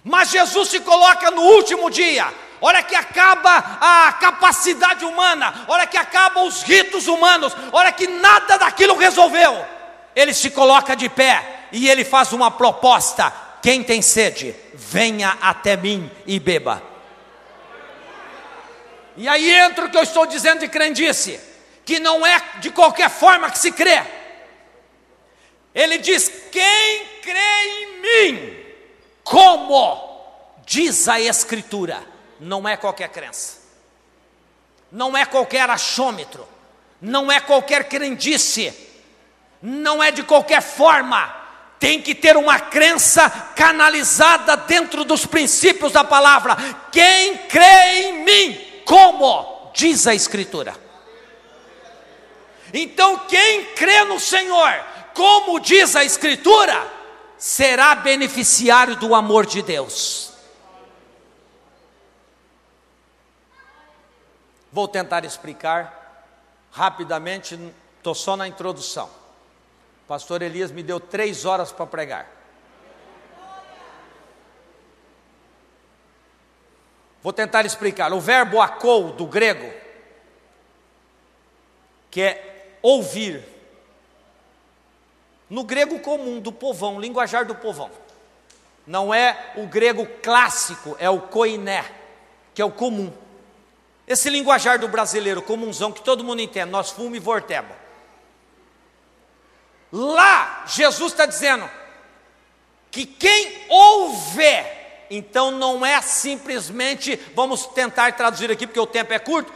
Mas 0.01 0.31
Jesus 0.31 0.69
se 0.69 0.79
coloca 0.79 1.29
no 1.29 1.41
último 1.41 1.89
dia, 1.89 2.33
hora 2.61 2.81
que 2.81 2.95
acaba 2.95 3.77
a 3.81 4.13
capacidade 4.13 5.03
humana, 5.03 5.65
hora 5.67 5.85
que 5.85 5.97
acabam 5.97 6.47
os 6.47 6.63
ritos 6.63 7.07
humanos, 7.07 7.53
hora 7.73 7.91
que 7.91 8.07
nada 8.07 8.57
daquilo 8.57 8.97
resolveu, 8.97 9.65
ele 10.15 10.33
se 10.33 10.49
coloca 10.51 10.95
de 10.95 11.09
pé 11.09 11.67
e 11.73 11.89
ele 11.89 12.05
faz 12.05 12.31
uma 12.31 12.49
proposta: 12.49 13.33
quem 13.61 13.83
tem 13.83 14.01
sede, 14.01 14.55
venha 14.73 15.37
até 15.41 15.75
mim 15.75 16.09
e 16.25 16.39
beba. 16.39 16.81
E 19.15 19.27
aí 19.27 19.51
entra 19.51 19.85
o 19.85 19.89
que 19.89 19.97
eu 19.97 20.03
estou 20.03 20.25
dizendo 20.25 20.61
de 20.61 20.69
crendice, 20.69 21.39
que 21.85 21.99
não 21.99 22.25
é 22.25 22.41
de 22.59 22.71
qualquer 22.71 23.09
forma 23.09 23.49
que 23.49 23.59
se 23.59 23.71
crê. 23.71 24.22
Ele 25.73 25.97
diz: 25.97 26.31
quem 26.51 27.05
crê 27.21 27.63
em 27.65 28.01
mim, 28.01 28.65
como 29.23 30.13
diz 30.65 31.07
a 31.07 31.19
Escritura, 31.19 32.03
não 32.39 32.67
é 32.67 32.77
qualquer 32.77 33.09
crença, 33.09 33.57
não 34.91 35.17
é 35.17 35.25
qualquer 35.25 35.69
achômetro, 35.69 36.47
não 37.01 37.31
é 37.31 37.39
qualquer 37.39 37.87
crendice, 37.87 38.73
não 39.61 40.03
é 40.03 40.11
de 40.11 40.23
qualquer 40.23 40.61
forma, 40.61 41.33
tem 41.79 42.01
que 42.01 42.13
ter 42.13 42.37
uma 42.37 42.59
crença 42.59 43.29
canalizada 43.55 44.55
dentro 44.55 45.03
dos 45.03 45.25
princípios 45.25 45.91
da 45.91 46.03
palavra. 46.03 46.55
Quem 46.91 47.37
crê 47.47 48.03
em 48.03 48.23
mim, 48.23 48.81
como 48.85 49.71
diz 49.73 50.07
a 50.07 50.13
Escritura. 50.13 50.75
Então, 52.73 53.19
quem 53.27 53.65
crê 53.75 54.03
no 54.05 54.19
Senhor, 54.19 54.92
como 55.13 55.59
diz 55.59 55.95
a 55.95 56.03
Escritura, 56.03 56.91
será 57.37 57.95
beneficiário 57.95 58.95
do 58.95 59.13
amor 59.13 59.45
de 59.45 59.61
Deus. 59.61 60.33
Vou 64.71 64.87
tentar 64.87 65.23
explicar 65.23 66.01
rapidamente, 66.71 67.59
estou 67.97 68.15
só 68.15 68.35
na 68.35 68.47
introdução. 68.47 69.07
O 70.03 70.07
pastor 70.07 70.41
Elias 70.41 70.71
me 70.71 70.81
deu 70.81 70.99
três 70.99 71.45
horas 71.45 71.71
para 71.71 71.85
pregar. 71.85 72.27
Vou 77.21 77.31
tentar 77.31 77.65
explicar. 77.65 78.11
O 78.11 78.19
verbo 78.19 78.61
akou 78.61 79.13
do 79.13 79.25
grego, 79.25 79.71
que 82.11 82.21
é 82.21 82.77
ouvir, 82.81 83.52
no 85.53 85.63
grego 85.63 85.99
comum, 85.99 86.39
do 86.39 86.51
povão, 86.51 86.99
linguajar 86.99 87.45
do 87.45 87.53
povão. 87.53 87.91
Não 88.87 89.13
é 89.13 89.53
o 89.55 89.67
grego 89.67 90.03
clássico, 90.23 90.95
é 90.97 91.07
o 91.07 91.21
koiné, 91.21 91.85
que 92.55 92.61
é 92.61 92.65
o 92.65 92.71
comum. 92.71 93.13
Esse 94.07 94.31
linguajar 94.31 94.79
do 94.79 94.87
brasileiro 94.87 95.43
comunzão 95.43 95.91
que 95.91 96.01
todo 96.01 96.23
mundo 96.23 96.41
entende, 96.41 96.71
nós 96.71 96.89
fumo 96.89 97.15
e 97.15 97.19
vorteba. 97.19 97.69
Lá, 99.91 100.63
Jesus 100.65 101.11
está 101.11 101.27
dizendo 101.27 101.69
que 102.89 103.05
quem 103.05 103.63
ouve, 103.69 104.65
então 105.07 105.51
não 105.51 105.85
é 105.85 106.01
simplesmente, 106.01 107.15
vamos 107.35 107.67
tentar 107.67 108.11
traduzir 108.13 108.49
aqui 108.49 108.65
porque 108.65 108.79
o 108.79 108.87
tempo 108.87 109.13
é 109.13 109.19
curto, 109.19 109.53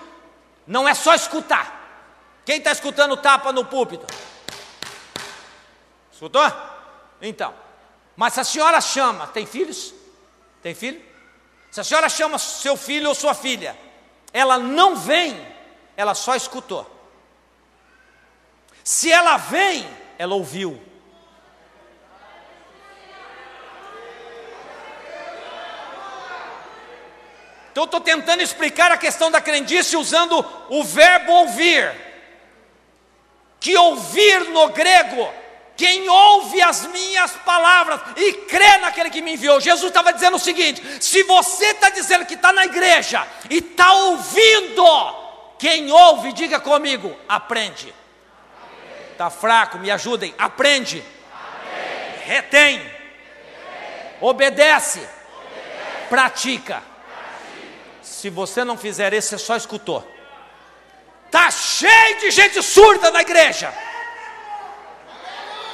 não 0.68 0.88
é 0.88 0.94
só 0.94 1.16
escutar. 1.16 1.74
Quem 2.46 2.60
está 2.60 2.72
escutando 2.72 3.18
tapa 3.18 3.52
no 3.52 3.66
púlpito? 3.66 4.06
Escutou? 6.18 6.52
Então, 7.22 7.54
mas 8.16 8.34
se 8.34 8.40
a 8.40 8.44
senhora 8.44 8.82
chama, 8.82 9.28
tem 9.28 9.46
filhos? 9.46 9.94
Tem 10.64 10.74
filho? 10.74 11.00
Se 11.70 11.80
a 11.80 11.84
senhora 11.84 12.10
chama 12.10 12.40
seu 12.40 12.76
filho 12.76 13.08
ou 13.08 13.14
sua 13.14 13.36
filha, 13.36 13.78
ela 14.34 14.58
não 14.58 14.96
vem, 14.96 15.40
ela 15.96 16.16
só 16.16 16.36
escutou. 16.36 16.90
Se 18.84 19.12
ela 19.12 19.38
vem, 19.38 19.88
ela 20.18 20.34
ouviu. 20.34 20.82
Então 27.72 27.84
estou 27.84 28.02
tentando 28.02 28.42
explicar 28.42 28.92
a 28.92 28.98
questão 28.98 29.30
da 29.30 29.40
crendice 29.40 29.96
usando 29.96 30.44
o 30.68 30.84
verbo 30.84 31.32
ouvir. 31.32 31.96
Que 33.60 33.78
ouvir 33.78 34.46
no 34.46 34.70
grego 34.70 35.32
quem 35.78 36.10
ouve 36.10 36.60
as 36.60 36.88
minhas 36.88 37.32
palavras 37.46 38.02
e 38.18 38.34
crê 38.34 38.78
naquele 38.78 39.12
que 39.12 39.22
me 39.22 39.34
enviou. 39.34 39.62
Jesus 39.62 39.90
estava 39.90 40.12
dizendo 40.12 40.36
o 40.36 40.40
seguinte: 40.40 40.82
se 41.00 41.22
você 41.24 41.68
está 41.68 41.92
dizendo 41.92 42.26
que 42.26 42.34
está 42.34 42.52
na 42.52 42.66
igreja 42.66 43.26
e 43.48 43.60
está 43.60 43.94
ouvindo, 43.94 44.84
quem 45.60 45.92
ouve, 45.92 46.34
diga 46.34 46.60
comigo, 46.60 47.16
aprende. 47.30 47.94
Está 49.12 49.30
fraco, 49.30 49.78
me 49.78 49.92
ajudem, 49.92 50.34
aprende. 50.38 51.04
aprende. 51.32 52.26
Retém. 52.26 52.78
Retém. 52.78 52.92
Obedece. 54.20 55.00
Obedece. 55.00 55.10
Pratica. 56.10 56.82
Pratica. 56.82 56.84
Se 58.02 58.32
você 58.32 58.64
não 58.64 58.78
fizer 58.78 59.14
isso, 59.14 59.30
você 59.30 59.38
só 59.38 59.56
escutou. 59.56 60.06
Está 61.28 61.52
cheio 61.52 62.20
de 62.20 62.32
gente 62.32 62.64
surda 62.64 63.12
na 63.12 63.22
igreja 63.22 63.72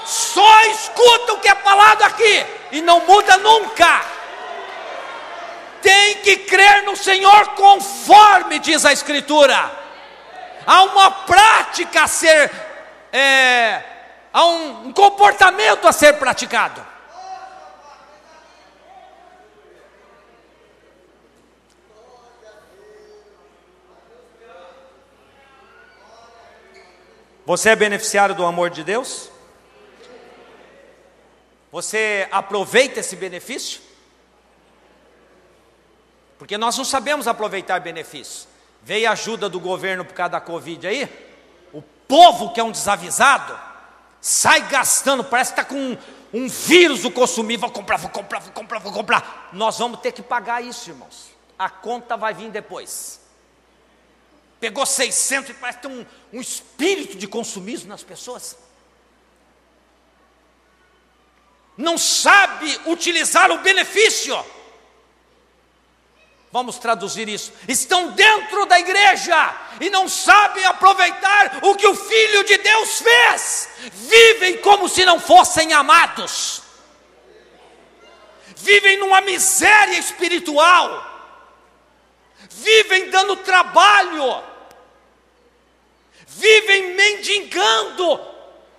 só 0.06 0.62
escuta 0.66 1.34
o 1.34 1.40
que 1.40 1.48
é 1.48 1.56
falado 1.56 2.04
aqui 2.04 2.46
e 2.72 2.82
não 2.82 3.06
muda 3.06 3.38
nunca. 3.38 4.02
Tem 5.82 6.16
que 6.18 6.38
crer 6.38 6.84
no 6.84 6.96
Senhor 6.96 7.50
conforme 7.56 8.60
diz 8.60 8.86
a 8.86 8.94
Escritura. 8.94 9.72
Há 10.66 10.84
uma 10.84 11.12
prática 11.12 12.04
a 12.04 12.08
ser, 12.08 12.50
é, 13.12 13.82
há 14.32 14.46
um, 14.46 14.88
um 14.88 14.94
comportamento 14.94 15.88
a 15.88 15.92
ser 15.92 16.14
praticado. 16.14 16.94
Você 27.46 27.72
é 27.72 27.76
beneficiário 27.76 28.34
do 28.34 28.46
amor 28.46 28.70
de 28.70 28.86
Deus? 28.86 29.33
Você 31.74 32.28
aproveita 32.32 33.00
esse 33.00 33.16
benefício? 33.16 33.82
Porque 36.38 36.56
nós 36.56 36.78
não 36.78 36.86
sabemos 36.86 37.28
aproveitar 37.28 37.80
benefícios. 37.80 38.48
Veio 38.84 39.10
ajuda 39.10 39.50
do 39.50 39.60
governo 39.60 40.06
por 40.06 40.14
causa 40.14 40.34
da 40.34 40.40
Covid 40.40 40.86
aí, 40.86 41.10
o 41.74 41.82
povo 41.82 42.54
que 42.54 42.60
é 42.60 42.64
um 42.64 42.70
desavisado, 42.70 43.60
sai 44.22 44.68
gastando, 44.68 45.24
parece 45.24 45.52
que 45.52 45.62
está 45.62 45.68
com 45.68 45.76
um, 45.76 45.98
um 46.32 46.48
vírus 46.48 47.02
do 47.02 47.10
consumir, 47.10 47.58
vou 47.58 47.72
comprar, 47.72 47.98
vou 47.98 48.12
comprar, 48.12 48.40
vou 48.40 48.52
comprar, 48.52 48.78
vou 48.78 48.94
comprar. 48.94 49.50
Nós 49.52 49.80
vamos 49.80 50.00
ter 50.00 50.12
que 50.12 50.22
pagar 50.22 50.64
isso, 50.64 50.92
irmãos. 50.92 51.32
A 51.58 51.72
conta 51.72 52.16
vai 52.16 52.36
vir 52.36 52.52
depois. 52.52 53.20
Pegou 54.60 54.86
600 54.86 55.50
e 55.50 55.54
parece 55.56 55.80
que 55.80 55.88
tem 55.88 55.98
um, 55.98 56.06
um 56.38 56.40
espírito 56.40 57.18
de 57.18 57.28
consumismo 57.28 57.90
nas 57.90 58.04
pessoas. 58.04 58.63
Não 61.78 61.98
sabe 61.98 62.80
utilizar 62.86 63.52
o 63.52 63.60
benefício. 63.60 64.44
Vamos 66.52 66.78
traduzir 66.78 67.28
isso. 67.28 67.52
Estão 67.68 68.12
dentro 68.12 68.68
da 68.68 68.80
igreja 68.80 69.56
e 69.82 69.90
não 69.90 70.08
sabem 70.08 70.64
aproveitar 70.66 71.58
o 71.64 71.76
que 71.76 71.88
o 71.88 71.96
Filho 71.96 72.44
de 72.44 72.58
Deus 72.60 73.02
fez. 73.02 73.70
Vivem 73.92 74.58
como 74.58 74.88
se 74.88 75.04
não 75.04 75.20
fossem 75.20 75.74
amados. 75.74 76.62
Vivem 78.56 78.98
numa 78.98 79.20
miséria 79.22 79.98
espiritual. 79.98 81.12
Vivem 82.52 83.10
dando 83.10 83.36
trabalho. 83.38 84.44
Vivem 86.28 86.94
mendigando, 86.94 88.20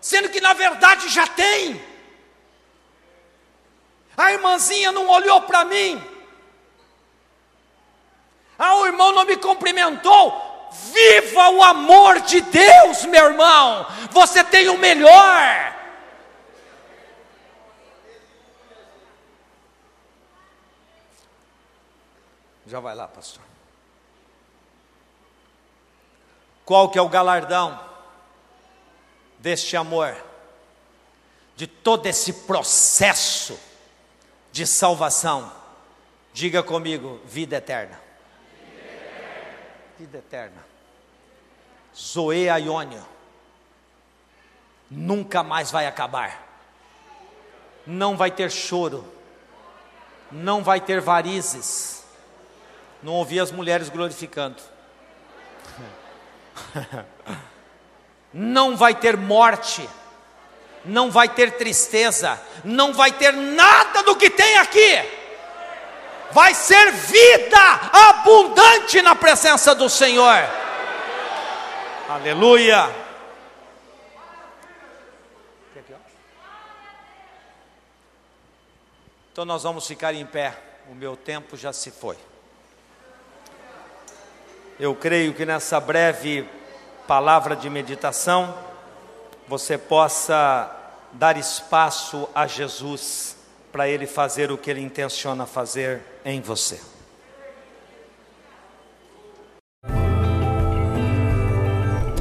sendo 0.00 0.28
que 0.28 0.40
na 0.40 0.52
verdade 0.52 1.08
já 1.08 1.26
tem. 1.26 1.93
A 4.16 4.32
irmãzinha 4.32 4.92
não 4.92 5.08
olhou 5.08 5.40
para 5.42 5.64
mim 5.64 6.14
ah, 8.58 8.76
o 8.76 8.86
irmão 8.86 9.12
não 9.12 9.24
me 9.24 9.36
cumprimentou. 9.36 10.52
Viva 10.92 11.50
o 11.50 11.62
amor 11.62 12.20
de 12.20 12.40
Deus, 12.40 13.04
meu 13.04 13.26
irmão. 13.26 13.86
Você 14.10 14.42
tem 14.42 14.68
o 14.68 14.78
melhor. 14.78 15.74
Já 22.66 22.80
vai 22.80 22.94
lá, 22.94 23.06
pastor. 23.06 23.42
Qual 26.64 26.88
que 26.88 26.98
é 26.98 27.02
o 27.02 27.08
galardão 27.08 27.78
deste 29.38 29.76
amor? 29.76 30.16
De 31.54 31.66
todo 31.66 32.06
esse 32.06 32.32
processo 32.32 33.60
de 34.54 34.66
salvação? 34.66 35.52
Diga 36.32 36.62
comigo, 36.62 37.20
vida 37.26 37.56
eterna 37.56 38.04
vida 39.98 40.18
eterna. 40.18 40.64
Zoe 41.96 42.48
Aiônio. 42.48 43.04
Nunca 44.90 45.42
mais 45.42 45.70
vai 45.70 45.86
acabar. 45.86 46.42
Não 47.86 48.16
vai 48.16 48.30
ter 48.30 48.50
choro. 48.50 49.04
Não 50.30 50.62
vai 50.62 50.80
ter 50.80 51.00
varizes. 51.00 52.04
Não 53.02 53.12
ouvi 53.14 53.38
as 53.38 53.50
mulheres 53.50 53.88
glorificando. 53.88 54.60
Não 58.32 58.76
vai 58.76 58.94
ter 58.94 59.16
morte. 59.16 59.88
Não 60.84 61.10
vai 61.10 61.28
ter 61.28 61.52
tristeza. 61.52 62.40
Não 62.64 62.92
vai 62.92 63.12
ter 63.12 63.32
nada 63.32 64.02
do 64.02 64.16
que 64.16 64.30
tem 64.30 64.56
aqui 64.58 65.22
vai 66.34 66.52
ser 66.52 66.90
vida 66.90 67.56
abundante 67.92 69.00
na 69.00 69.14
presença 69.14 69.72
do 69.72 69.88
Senhor. 69.88 70.36
Aleluia. 72.08 72.92
Então 79.32 79.44
nós 79.44 79.62
vamos 79.62 79.86
ficar 79.86 80.12
em 80.12 80.26
pé. 80.26 80.56
O 80.90 80.94
meu 80.94 81.16
tempo 81.16 81.56
já 81.56 81.72
se 81.72 81.90
foi. 81.90 82.18
Eu 84.78 84.94
creio 84.94 85.32
que 85.32 85.46
nessa 85.46 85.78
breve 85.80 86.48
palavra 87.06 87.54
de 87.54 87.70
meditação 87.70 88.56
você 89.48 89.76
possa 89.76 90.70
dar 91.12 91.36
espaço 91.36 92.28
a 92.34 92.46
Jesus 92.46 93.36
para 93.70 93.88
ele 93.88 94.06
fazer 94.06 94.50
o 94.50 94.58
que 94.58 94.70
ele 94.70 94.80
intenciona 94.80 95.46
fazer 95.46 96.00
em 96.24 96.40
você. 96.40 96.80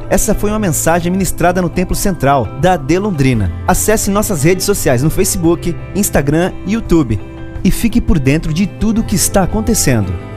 Essa 0.10 0.36
foi 0.36 0.52
uma 0.52 0.60
mensagem 0.60 1.12
ministrada 1.12 1.60
no 1.60 1.70
Templo 1.70 1.96
Central 1.96 2.46
da 2.62 2.74
AD 2.74 3.00
Londrina. 3.00 3.52
Acesse 3.68 4.12
nossas 4.12 4.44
redes 4.44 4.66
sociais 4.66 5.02
no 5.02 5.10
Facebook, 5.10 5.76
Instagram 5.96 6.54
e 6.68 6.74
YouTube 6.74 7.20
e 7.64 7.72
fique 7.72 8.00
por 8.00 8.20
dentro 8.20 8.54
de 8.54 8.68
tudo 8.68 9.02
o 9.02 9.04
que 9.04 9.16
está 9.16 9.44
acontecendo. 9.44 10.33